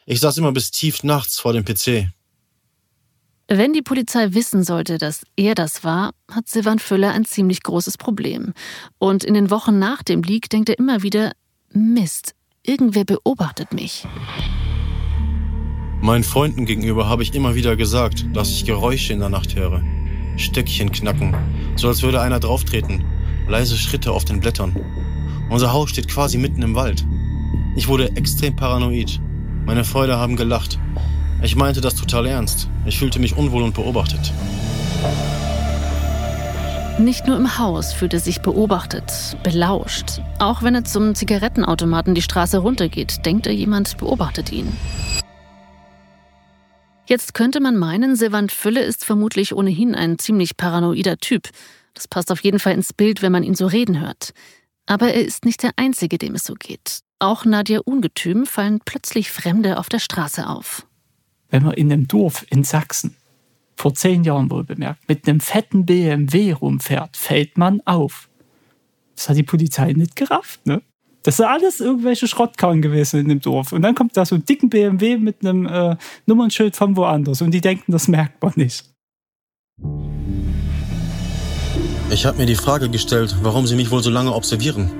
[0.06, 2.08] Ich saß immer bis tief nachts vor dem PC.
[3.46, 7.98] Wenn die Polizei wissen sollte, dass er das war, hat Silvan Füller ein ziemlich großes
[7.98, 8.54] Problem.
[8.98, 11.32] Und in den Wochen nach dem Leak denkt er immer wieder,
[11.70, 12.34] Mist,
[12.66, 14.06] Irgendwer beobachtet mich.
[16.00, 19.82] Meinen Freunden gegenüber habe ich immer wieder gesagt, dass ich Geräusche in der Nacht höre.
[20.38, 21.36] Stöckchen knacken,
[21.76, 23.04] so als würde einer drauftreten.
[23.48, 24.74] Leise Schritte auf den Blättern.
[25.50, 27.04] Unser Haus steht quasi mitten im Wald.
[27.76, 29.20] Ich wurde extrem paranoid.
[29.66, 30.78] Meine Freunde haben gelacht.
[31.42, 32.68] Ich meinte das total ernst.
[32.86, 34.32] Ich fühlte mich unwohl und beobachtet.
[36.98, 40.20] Nicht nur im Haus fühlt er sich beobachtet, belauscht.
[40.38, 44.72] Auch wenn er zum Zigarettenautomaten die Straße runtergeht, denkt er, jemand beobachtet ihn.
[47.06, 51.48] Jetzt könnte man meinen, Silvant Fülle ist vermutlich ohnehin ein ziemlich paranoider Typ.
[51.94, 54.32] Das passt auf jeden Fall ins Bild, wenn man ihn so reden hört.
[54.86, 57.00] Aber er ist nicht der Einzige, dem es so geht.
[57.18, 60.86] Auch Nadja Ungetüm fallen plötzlich Fremde auf der Straße auf.
[61.48, 63.16] Wenn man in einem Dorf in Sachsen
[63.76, 68.28] vor zehn Jahren wohl bemerkt, mit einem fetten BMW rumfährt, fällt man auf.
[69.14, 70.82] Das hat die Polizei nicht gerafft, ne?
[71.22, 73.72] Das sind alles irgendwelche Schrottkarren gewesen in dem Dorf.
[73.72, 77.50] Und dann kommt da so ein dicken BMW mit einem äh, Nummernschild von woanders und
[77.50, 78.84] die denken, das merkt man nicht.
[82.10, 84.90] Ich habe mir die Frage gestellt, warum sie mich wohl so lange observieren.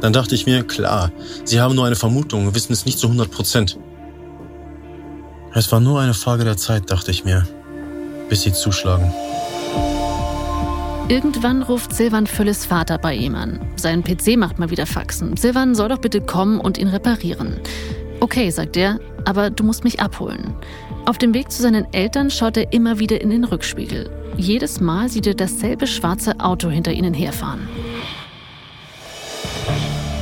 [0.00, 1.12] Dann dachte ich mir, klar,
[1.44, 3.78] sie haben nur eine Vermutung, wissen es nicht zu 100 Prozent.
[5.54, 7.46] Es war nur eine Frage der Zeit, dachte ich mir
[8.32, 9.12] bis sie zuschlagen.
[11.08, 13.60] Irgendwann ruft Silvan Fülles Vater bei ihm an.
[13.76, 15.36] Sein PC macht mal wieder Faxen.
[15.36, 17.60] Silvan soll doch bitte kommen und ihn reparieren.
[18.20, 20.54] Okay, sagt er, aber du musst mich abholen.
[21.04, 24.10] Auf dem Weg zu seinen Eltern schaut er immer wieder in den Rückspiegel.
[24.36, 27.68] Jedes Mal sieht er dasselbe schwarze Auto hinter ihnen herfahren.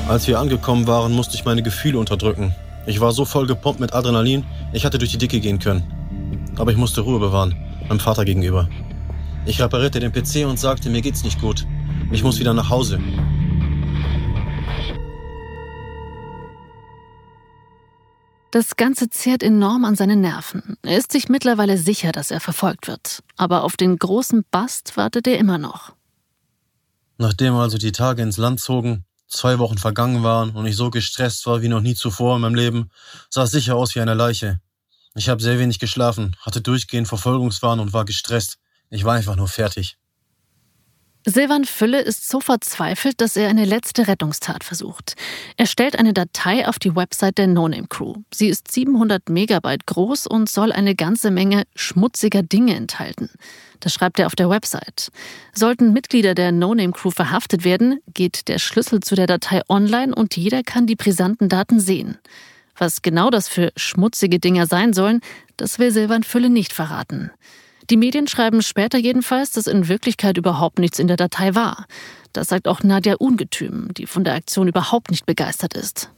[0.09, 2.55] Als wir angekommen waren, musste ich meine Gefühle unterdrücken.
[2.87, 5.85] Ich war so voll gepumpt mit Adrenalin, ich hatte durch die Dicke gehen können.
[6.57, 7.55] Aber ich musste Ruhe bewahren
[7.91, 8.69] meinem Vater gegenüber.
[9.47, 11.67] Ich reparierte den PC und sagte, mir geht's nicht gut.
[12.13, 13.01] Ich muss wieder nach Hause.
[18.51, 20.77] Das Ganze zehrt enorm an seine Nerven.
[20.83, 23.23] Er ist sich mittlerweile sicher, dass er verfolgt wird.
[23.37, 25.93] Aber auf den großen Bast wartet er immer noch.
[27.17, 31.47] Nachdem also die Tage ins Land zogen, zwei Wochen vergangen waren und ich so gestresst
[31.47, 32.91] war wie noch nie zuvor in meinem Leben,
[33.29, 34.61] sah es sicher aus wie eine Leiche.
[35.15, 38.59] Ich habe sehr wenig geschlafen, hatte durchgehend Verfolgungswahn und war gestresst.
[38.91, 40.00] Ich war einfach nur fertig.
[41.27, 45.17] Silvan Fülle ist so verzweifelt, dass er eine letzte Rettungstat versucht.
[45.59, 48.15] Er stellt eine Datei auf die Website der No Name Crew.
[48.33, 53.29] Sie ist 700 Megabyte groß und soll eine ganze Menge schmutziger Dinge enthalten.
[53.81, 55.11] Das schreibt er auf der Website.
[55.53, 60.15] Sollten Mitglieder der No Name Crew verhaftet werden, geht der Schlüssel zu der Datei online
[60.15, 62.17] und jeder kann die brisanten Daten sehen.
[62.79, 65.21] Was genau das für schmutzige Dinger sein sollen,
[65.59, 67.31] das will Silvan Fülle nicht verraten.
[67.91, 71.87] Die Medien schreiben später jedenfalls, dass in Wirklichkeit überhaupt nichts in der Datei war.
[72.33, 76.11] Das sagt auch Nadja Ungetüm, die von der Aktion überhaupt nicht begeistert ist.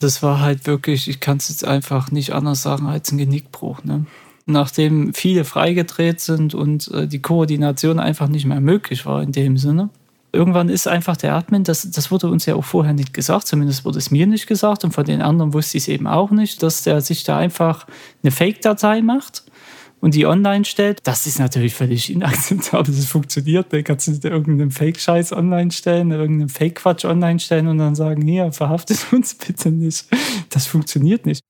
[0.00, 3.84] Das war halt wirklich, ich kann es jetzt einfach nicht anders sagen als ein Genickbruch.
[3.84, 4.06] Ne?
[4.46, 9.58] Nachdem viele freigedreht sind und äh, die Koordination einfach nicht mehr möglich war in dem
[9.58, 9.90] Sinne,
[10.32, 13.84] irgendwann ist einfach der Admin, das, das wurde uns ja auch vorher nicht gesagt, zumindest
[13.84, 16.62] wurde es mir nicht gesagt und von den anderen wusste ich es eben auch nicht,
[16.62, 17.86] dass der sich da einfach
[18.22, 19.44] eine Fake-Datei macht
[20.00, 21.00] und die online stellt.
[21.06, 22.94] Das ist natürlich völlig inakzeptabel.
[22.94, 23.72] Das funktioniert.
[23.72, 28.52] Da kannst du irgendeinen Fake-Scheiß online stellen, irgendeinen Fake-Quatsch online stellen und dann sagen, hier,
[28.52, 30.06] verhaftet uns bitte nicht.
[30.50, 31.42] Das funktioniert nicht.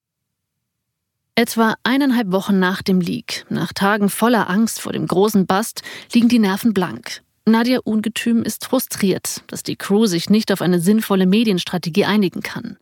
[1.35, 6.29] Etwa eineinhalb Wochen nach dem Leak, nach Tagen voller Angst vor dem großen Bast, liegen
[6.29, 7.23] die Nerven blank.
[7.45, 12.77] Nadia Ungetüm ist frustriert, dass die Crew sich nicht auf eine sinnvolle Medienstrategie einigen kann.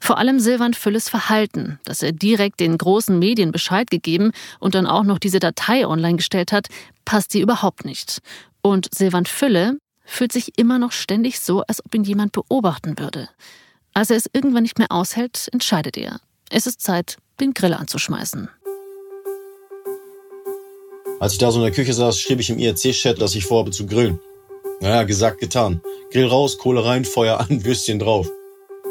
[0.00, 4.86] Vor allem Silvan Fülles Verhalten, dass er direkt den großen Medien Bescheid gegeben und dann
[4.86, 6.68] auch noch diese Datei online gestellt hat,
[7.04, 8.20] passt ihr überhaupt nicht.
[8.62, 13.28] Und Silvan Fülle fühlt sich immer noch ständig so, als ob ihn jemand beobachten würde.
[13.92, 16.20] Als er es irgendwann nicht mehr aushält, entscheidet er.
[16.50, 18.48] Es ist Zeit, den Grill anzuschmeißen.
[21.20, 23.72] Als ich da so in der Küche saß, schrieb ich im IRC-Chat, dass ich vorhabe
[23.72, 24.20] zu grillen.
[24.80, 25.80] Naja, gesagt, getan.
[26.12, 28.30] Grill raus, Kohle rein, Feuer an, Würstchen drauf.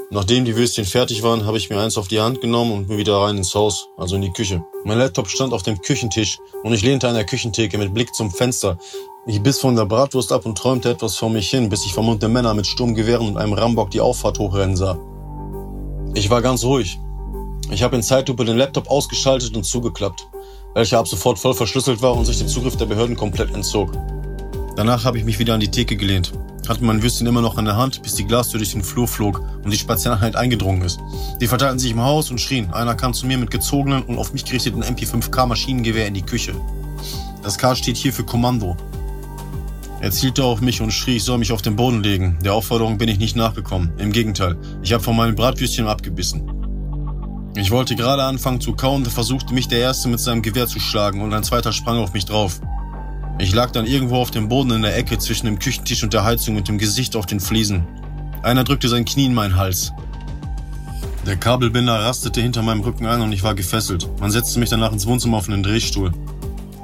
[0.09, 2.97] Nachdem die Würstchen fertig waren, habe ich mir eins auf die Hand genommen und mir
[2.97, 4.63] wieder rein ins Haus, also in die Küche.
[4.85, 8.31] Mein Laptop stand auf dem Küchentisch und ich lehnte an der Küchentheke mit Blick zum
[8.31, 8.77] Fenster.
[9.25, 12.29] Ich biss von der Bratwurst ab und träumte etwas vor mich hin, bis ich vermummte
[12.29, 14.97] Männer mit Sturmgewehren und einem Rambock die Auffahrt hochrennen sah.
[16.13, 16.97] Ich war ganz ruhig,
[17.69, 20.25] ich habe in Zeitlupe den Laptop ausgeschaltet und zugeklappt,
[20.73, 23.91] welcher ab sofort voll verschlüsselt war und sich dem Zugriff der Behörden komplett entzog.
[24.77, 26.31] Danach habe ich mich wieder an die Theke gelehnt,
[26.69, 29.41] hatte mein Würstchen immer noch in der Hand, bis die Glastür durch den Flur flog
[29.63, 30.99] und die Spezialeinheit eingedrungen ist.
[31.41, 32.71] Die verteilten sich im Haus und schrien.
[32.73, 36.53] Einer kam zu mir mit gezogenen und auf mich gerichteten MP5K Maschinengewehr in die Küche.
[37.43, 38.75] Das K steht hier für Kommando.
[39.99, 42.37] Er zielte auf mich und schrie, ich soll mich auf den Boden legen.
[42.43, 43.91] Der Aufforderung bin ich nicht nachgekommen.
[43.97, 46.51] Im Gegenteil, ich habe von meinem Bratwürstchen abgebissen.
[47.55, 50.79] Ich wollte gerade anfangen zu kauen, da versuchte mich der Erste mit seinem Gewehr zu
[50.79, 52.61] schlagen und ein zweiter sprang auf mich drauf.
[53.39, 56.23] Ich lag dann irgendwo auf dem Boden in der Ecke zwischen dem Küchentisch und der
[56.23, 57.85] Heizung mit dem Gesicht auf den Fliesen.
[58.41, 59.93] Einer drückte sein Knie in meinen Hals.
[61.27, 64.09] Der Kabelbinder rastete hinter meinem Rücken ein und ich war gefesselt.
[64.19, 66.13] Man setzte mich danach ins Wohnzimmer auf einen Drehstuhl.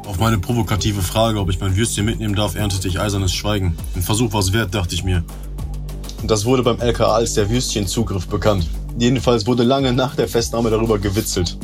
[0.06, 3.76] Auf meine provokative Frage, ob ich mein Würstchen mitnehmen darf, erntete ich eisernes Schweigen.
[3.96, 5.24] Ein Versuch war es wert, dachte ich mir.
[6.24, 8.68] Das wurde beim LKA als der Würstchenzugriff bekannt.
[9.00, 11.58] Jedenfalls wurde lange nach der Festnahme darüber gewitzelt.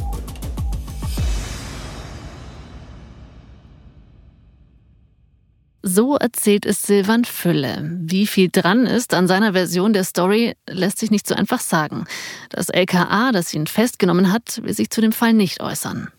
[5.91, 7.89] So erzählt es Silvan Fülle.
[8.03, 12.05] Wie viel dran ist an seiner Version der Story, lässt sich nicht so einfach sagen.
[12.49, 16.09] Das LKA, das ihn festgenommen hat, will sich zu dem Fall nicht äußern.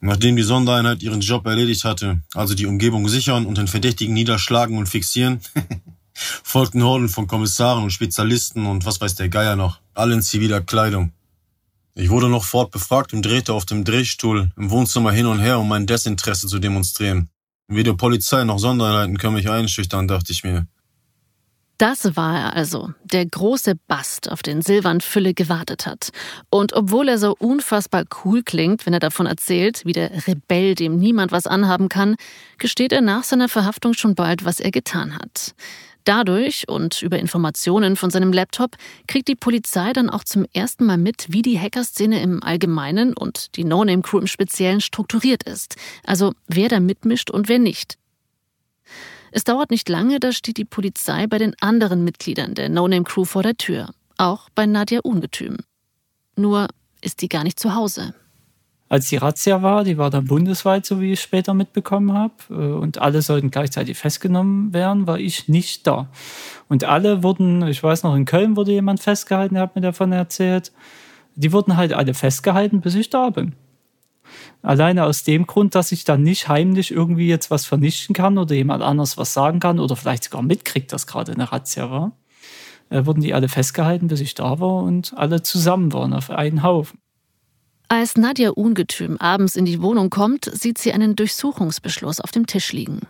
[0.00, 4.76] Nachdem die Sondereinheit ihren Job erledigt hatte, also die Umgebung sichern und den Verdächtigen niederschlagen
[4.76, 5.40] und fixieren,
[6.12, 10.60] folgten Horden von Kommissaren und Spezialisten und was weiß der Geier noch, alle in ziviler
[10.60, 11.12] Kleidung.
[11.94, 15.68] Ich wurde noch fortbefragt und drehte auf dem Drehstuhl im Wohnzimmer hin und her, um
[15.68, 17.30] mein Desinteresse zu demonstrieren.
[17.70, 20.66] Weder Polizei noch Sondereinheiten können mich einschüchtern, dachte ich mir.
[21.78, 26.10] Das war er also, der große Bast, auf den Silvan Fülle gewartet hat.
[26.50, 30.98] Und obwohl er so unfassbar cool klingt, wenn er davon erzählt, wie der Rebell, dem
[30.98, 32.16] niemand was anhaben kann,
[32.58, 35.54] gesteht er nach seiner Verhaftung schon bald, was er getan hat.
[36.04, 38.76] Dadurch und über Informationen von seinem Laptop
[39.06, 43.56] kriegt die Polizei dann auch zum ersten Mal mit, wie die Hackerszene im Allgemeinen und
[43.56, 45.76] die No-Name-Crew im Speziellen strukturiert ist.
[46.04, 47.96] Also wer da mitmischt und wer nicht.
[49.32, 53.42] Es dauert nicht lange, da steht die Polizei bei den anderen Mitgliedern der No-Name-Crew vor
[53.42, 53.90] der Tür.
[54.16, 55.58] Auch bei Nadja Ungetüm.
[56.36, 56.68] Nur
[57.00, 58.14] ist die gar nicht zu Hause
[58.90, 62.54] als die Razzia war, die war dann bundesweit, so wie ich später mitbekommen habe, äh,
[62.54, 66.08] und alle sollten gleichzeitig festgenommen werden, war ich nicht da.
[66.68, 70.10] Und alle wurden, ich weiß noch, in Köln wurde jemand festgehalten, der hat mir davon
[70.10, 70.72] erzählt,
[71.36, 73.54] die wurden halt alle festgehalten, bis ich da bin.
[74.60, 78.56] Alleine aus dem Grund, dass ich dann nicht heimlich irgendwie jetzt was vernichten kann oder
[78.56, 82.12] jemand anders was sagen kann oder vielleicht sogar mitkriegt, dass gerade eine Razzia war,
[82.88, 86.64] äh, wurden die alle festgehalten, bis ich da war und alle zusammen waren auf einen
[86.64, 86.98] Haufen.
[87.92, 92.72] Als Nadja Ungetüm abends in die Wohnung kommt, sieht sie einen Durchsuchungsbeschluss auf dem Tisch
[92.72, 93.00] liegen.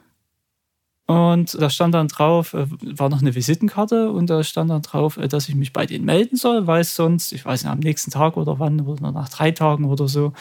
[1.07, 2.67] Und da stand dann drauf, äh,
[2.97, 6.07] war noch eine Visitenkarte und da stand dann drauf, äh, dass ich mich bei denen
[6.07, 9.29] melden soll, weil es sonst, ich weiß nicht, am nächsten Tag oder wann, oder nach
[9.29, 10.33] drei Tagen oder so,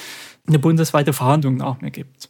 [0.47, 2.29] eine bundesweite Verhandlung nach mir gibt.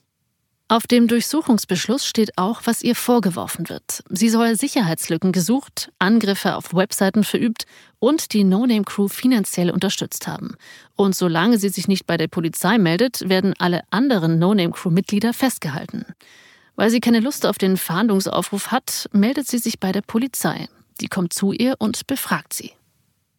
[0.72, 4.04] Auf dem Durchsuchungsbeschluss steht auch, was ihr vorgeworfen wird.
[4.08, 7.66] Sie soll Sicherheitslücken gesucht, Angriffe auf Webseiten verübt
[7.98, 10.56] und die No-Name-Crew finanziell unterstützt haben.
[11.00, 16.04] Und solange sie sich nicht bei der Polizei meldet, werden alle anderen No-Name-Crew-Mitglieder festgehalten.
[16.76, 20.68] Weil sie keine Lust auf den Fahndungsaufruf hat, meldet sie sich bei der Polizei.
[21.00, 22.72] Die kommt zu ihr und befragt sie.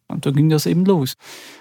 [0.07, 1.17] Und dann ging das eben los.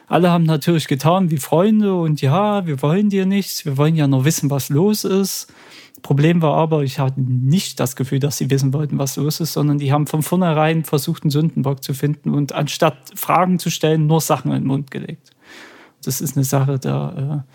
[0.07, 4.07] Alle haben natürlich getan wie Freunde und ja, wir wollen dir nichts, wir wollen ja
[4.07, 5.53] nur wissen, was los ist.
[6.01, 9.53] Problem war aber, ich hatte nicht das Gefühl, dass sie wissen wollten, was los ist,
[9.53, 14.07] sondern die haben von vornherein versucht, einen Sündenbock zu finden und anstatt Fragen zu stellen,
[14.07, 15.33] nur Sachen in den Mund gelegt.
[16.05, 17.53] Das ist eine Sache, da, äh,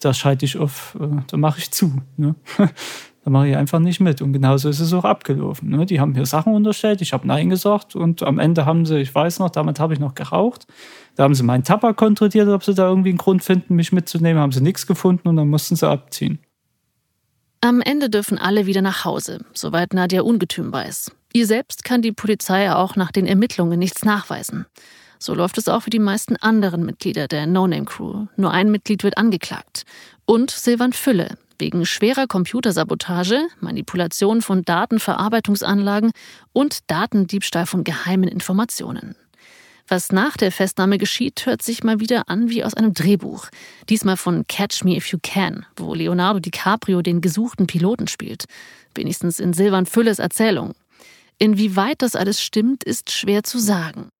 [0.00, 1.92] da schalte ich auf, äh, da mache ich zu.
[2.16, 2.34] Ne?
[3.24, 4.22] da mache ich einfach nicht mit.
[4.22, 5.70] Und genauso ist es auch abgelaufen.
[5.70, 5.86] Ne?
[5.86, 9.14] Die haben mir Sachen unterstellt, ich habe Nein gesagt und am Ende haben sie, ich
[9.14, 10.66] weiß noch, damit habe ich noch geraucht.
[11.16, 14.40] Da haben sie meinen Tabak kontrolliert, ob sie da irgendwie einen Grund finden, mich mitzunehmen,
[14.40, 16.38] haben sie nichts gefunden und dann mussten sie abziehen.
[17.60, 21.10] Am Ende dürfen alle wieder nach Hause, soweit Nadja Ungetüm weiß.
[21.32, 24.66] Ihr selbst kann die Polizei auch nach den Ermittlungen nichts nachweisen.
[25.18, 28.26] So läuft es auch für die meisten anderen Mitglieder der No-Name-Crew.
[28.36, 29.82] Nur ein Mitglied wird angeklagt.
[30.24, 36.12] Und Silvan Fülle, wegen schwerer Computersabotage, Manipulation von Datenverarbeitungsanlagen
[36.52, 39.16] und Datendiebstahl von geheimen Informationen.
[39.90, 43.48] Was nach der Festnahme geschieht, hört sich mal wieder an wie aus einem Drehbuch.
[43.88, 48.44] Diesmal von Catch Me If You Can, wo Leonardo DiCaprio den gesuchten Piloten spielt.
[48.94, 50.74] Wenigstens in Silvan Fülles Erzählung.
[51.38, 54.10] Inwieweit das alles stimmt, ist schwer zu sagen.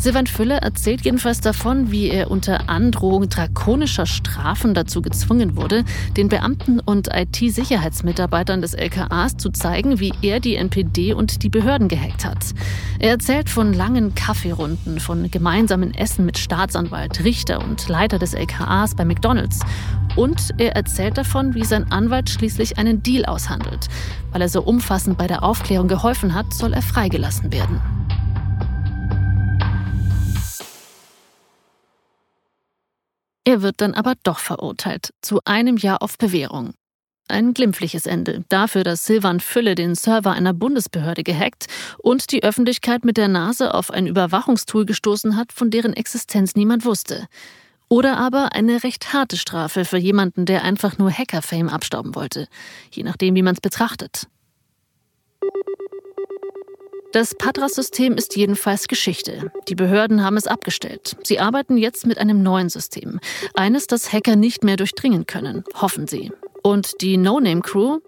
[0.00, 5.84] Silvan Fülle erzählt jedenfalls davon, wie er unter Androhung drakonischer Strafen dazu gezwungen wurde,
[6.16, 11.88] den Beamten und IT-Sicherheitsmitarbeitern des LKAs zu zeigen, wie er die NPD und die Behörden
[11.88, 12.54] gehackt hat.
[12.98, 18.94] Er erzählt von langen Kaffeerunden, von gemeinsamen Essen mit Staatsanwalt, Richter und Leiter des LKAs
[18.94, 19.58] bei McDonalds.
[20.16, 23.88] Und er erzählt davon, wie sein Anwalt schließlich einen Deal aushandelt.
[24.32, 27.99] Weil er so umfassend bei der Aufklärung geholfen hat, soll er freigelassen werden.
[33.50, 36.72] Er wird dann aber doch verurteilt, zu einem Jahr auf Bewährung.
[37.26, 41.66] Ein glimpfliches Ende dafür, dass Silvan Fülle den Server einer Bundesbehörde gehackt
[41.98, 46.84] und die Öffentlichkeit mit der Nase auf ein Überwachungstool gestoßen hat, von deren Existenz niemand
[46.84, 47.26] wusste.
[47.88, 52.46] Oder aber eine recht harte Strafe für jemanden, der einfach nur Hacker-Fame abstauben wollte,
[52.92, 54.28] je nachdem, wie man es betrachtet.
[57.12, 59.50] Das Patras-System ist jedenfalls Geschichte.
[59.66, 61.16] Die Behörden haben es abgestellt.
[61.24, 63.18] Sie arbeiten jetzt mit einem neuen System.
[63.54, 66.30] Eines, das Hacker nicht mehr durchdringen können, hoffen sie.
[66.62, 68.00] Und die No-Name-Crew,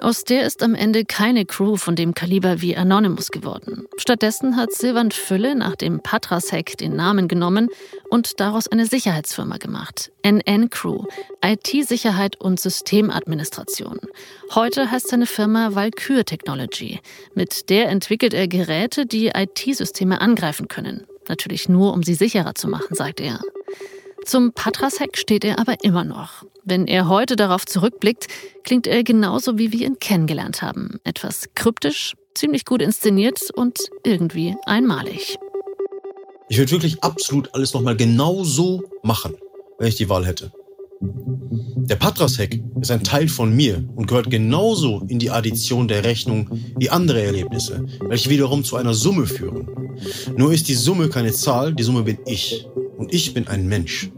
[0.00, 3.86] aus der ist am Ende keine Crew von dem Kaliber wie Anonymous geworden.
[3.98, 7.68] Stattdessen hat Silvan Fülle nach dem Patras-Hack den Namen genommen
[8.08, 10.10] und daraus eine Sicherheitsfirma gemacht.
[10.26, 11.04] NN Crew,
[11.44, 14.00] IT-Sicherheit und Systemadministration.
[14.54, 17.00] Heute heißt seine Firma Valkyr Technology.
[17.34, 21.06] Mit der entwickelt er Geräte, die IT-Systeme angreifen können.
[21.28, 23.40] Natürlich nur, um sie sicherer zu machen, sagt er.
[24.24, 26.44] Zum Patras-Hack steht er aber immer noch.
[26.70, 28.28] Wenn er heute darauf zurückblickt,
[28.62, 31.00] klingt er genauso, wie wir ihn kennengelernt haben.
[31.02, 35.36] Etwas kryptisch, ziemlich gut inszeniert und irgendwie einmalig.
[36.48, 39.34] Ich würde wirklich absolut alles nochmal genau so machen,
[39.80, 40.52] wenn ich die Wahl hätte.
[41.00, 46.50] Der Patras-Hack ist ein Teil von mir und gehört genauso in die Addition der Rechnung
[46.78, 49.66] wie andere Erlebnisse, welche wiederum zu einer Summe führen.
[50.36, 52.64] Nur ist die Summe keine Zahl, die Summe bin ich.
[52.96, 54.12] Und ich bin ein Mensch.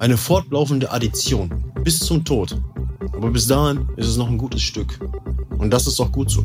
[0.00, 2.58] Eine fortlaufende Addition bis zum Tod.
[3.12, 4.98] Aber bis dahin ist es noch ein gutes Stück.
[5.58, 6.42] Und das ist auch gut so.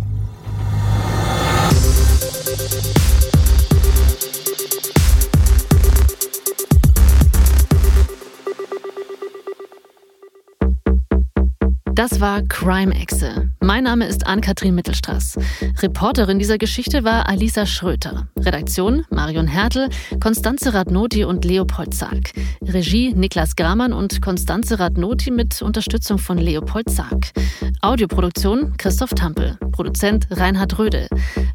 [11.96, 13.50] Das war Crime Exe.
[13.62, 15.40] Mein Name ist Ann-Kathrin Mittelstraß.
[15.82, 18.28] Reporterin dieser Geschichte war Alisa Schröter.
[18.38, 19.88] Redaktion Marion Hertel,
[20.20, 22.34] Konstanze Radnoti und Leopold Zark.
[22.62, 27.32] Regie Niklas Gramann und Konstanze Radnoti mit Unterstützung von Leopold Zark.
[27.80, 29.58] Audioproduktion Christoph Tampel.
[29.72, 31.08] Produzent Reinhard Röde.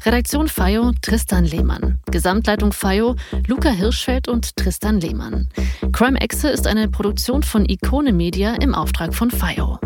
[0.03, 1.99] Redaktion FAIO Tristan Lehmann.
[2.09, 3.15] Gesamtleitung FAIO
[3.45, 5.49] Luca Hirschfeld und Tristan Lehmann.
[5.91, 9.77] Crime Exe ist eine Produktion von Ikone Media im Auftrag von FAIO.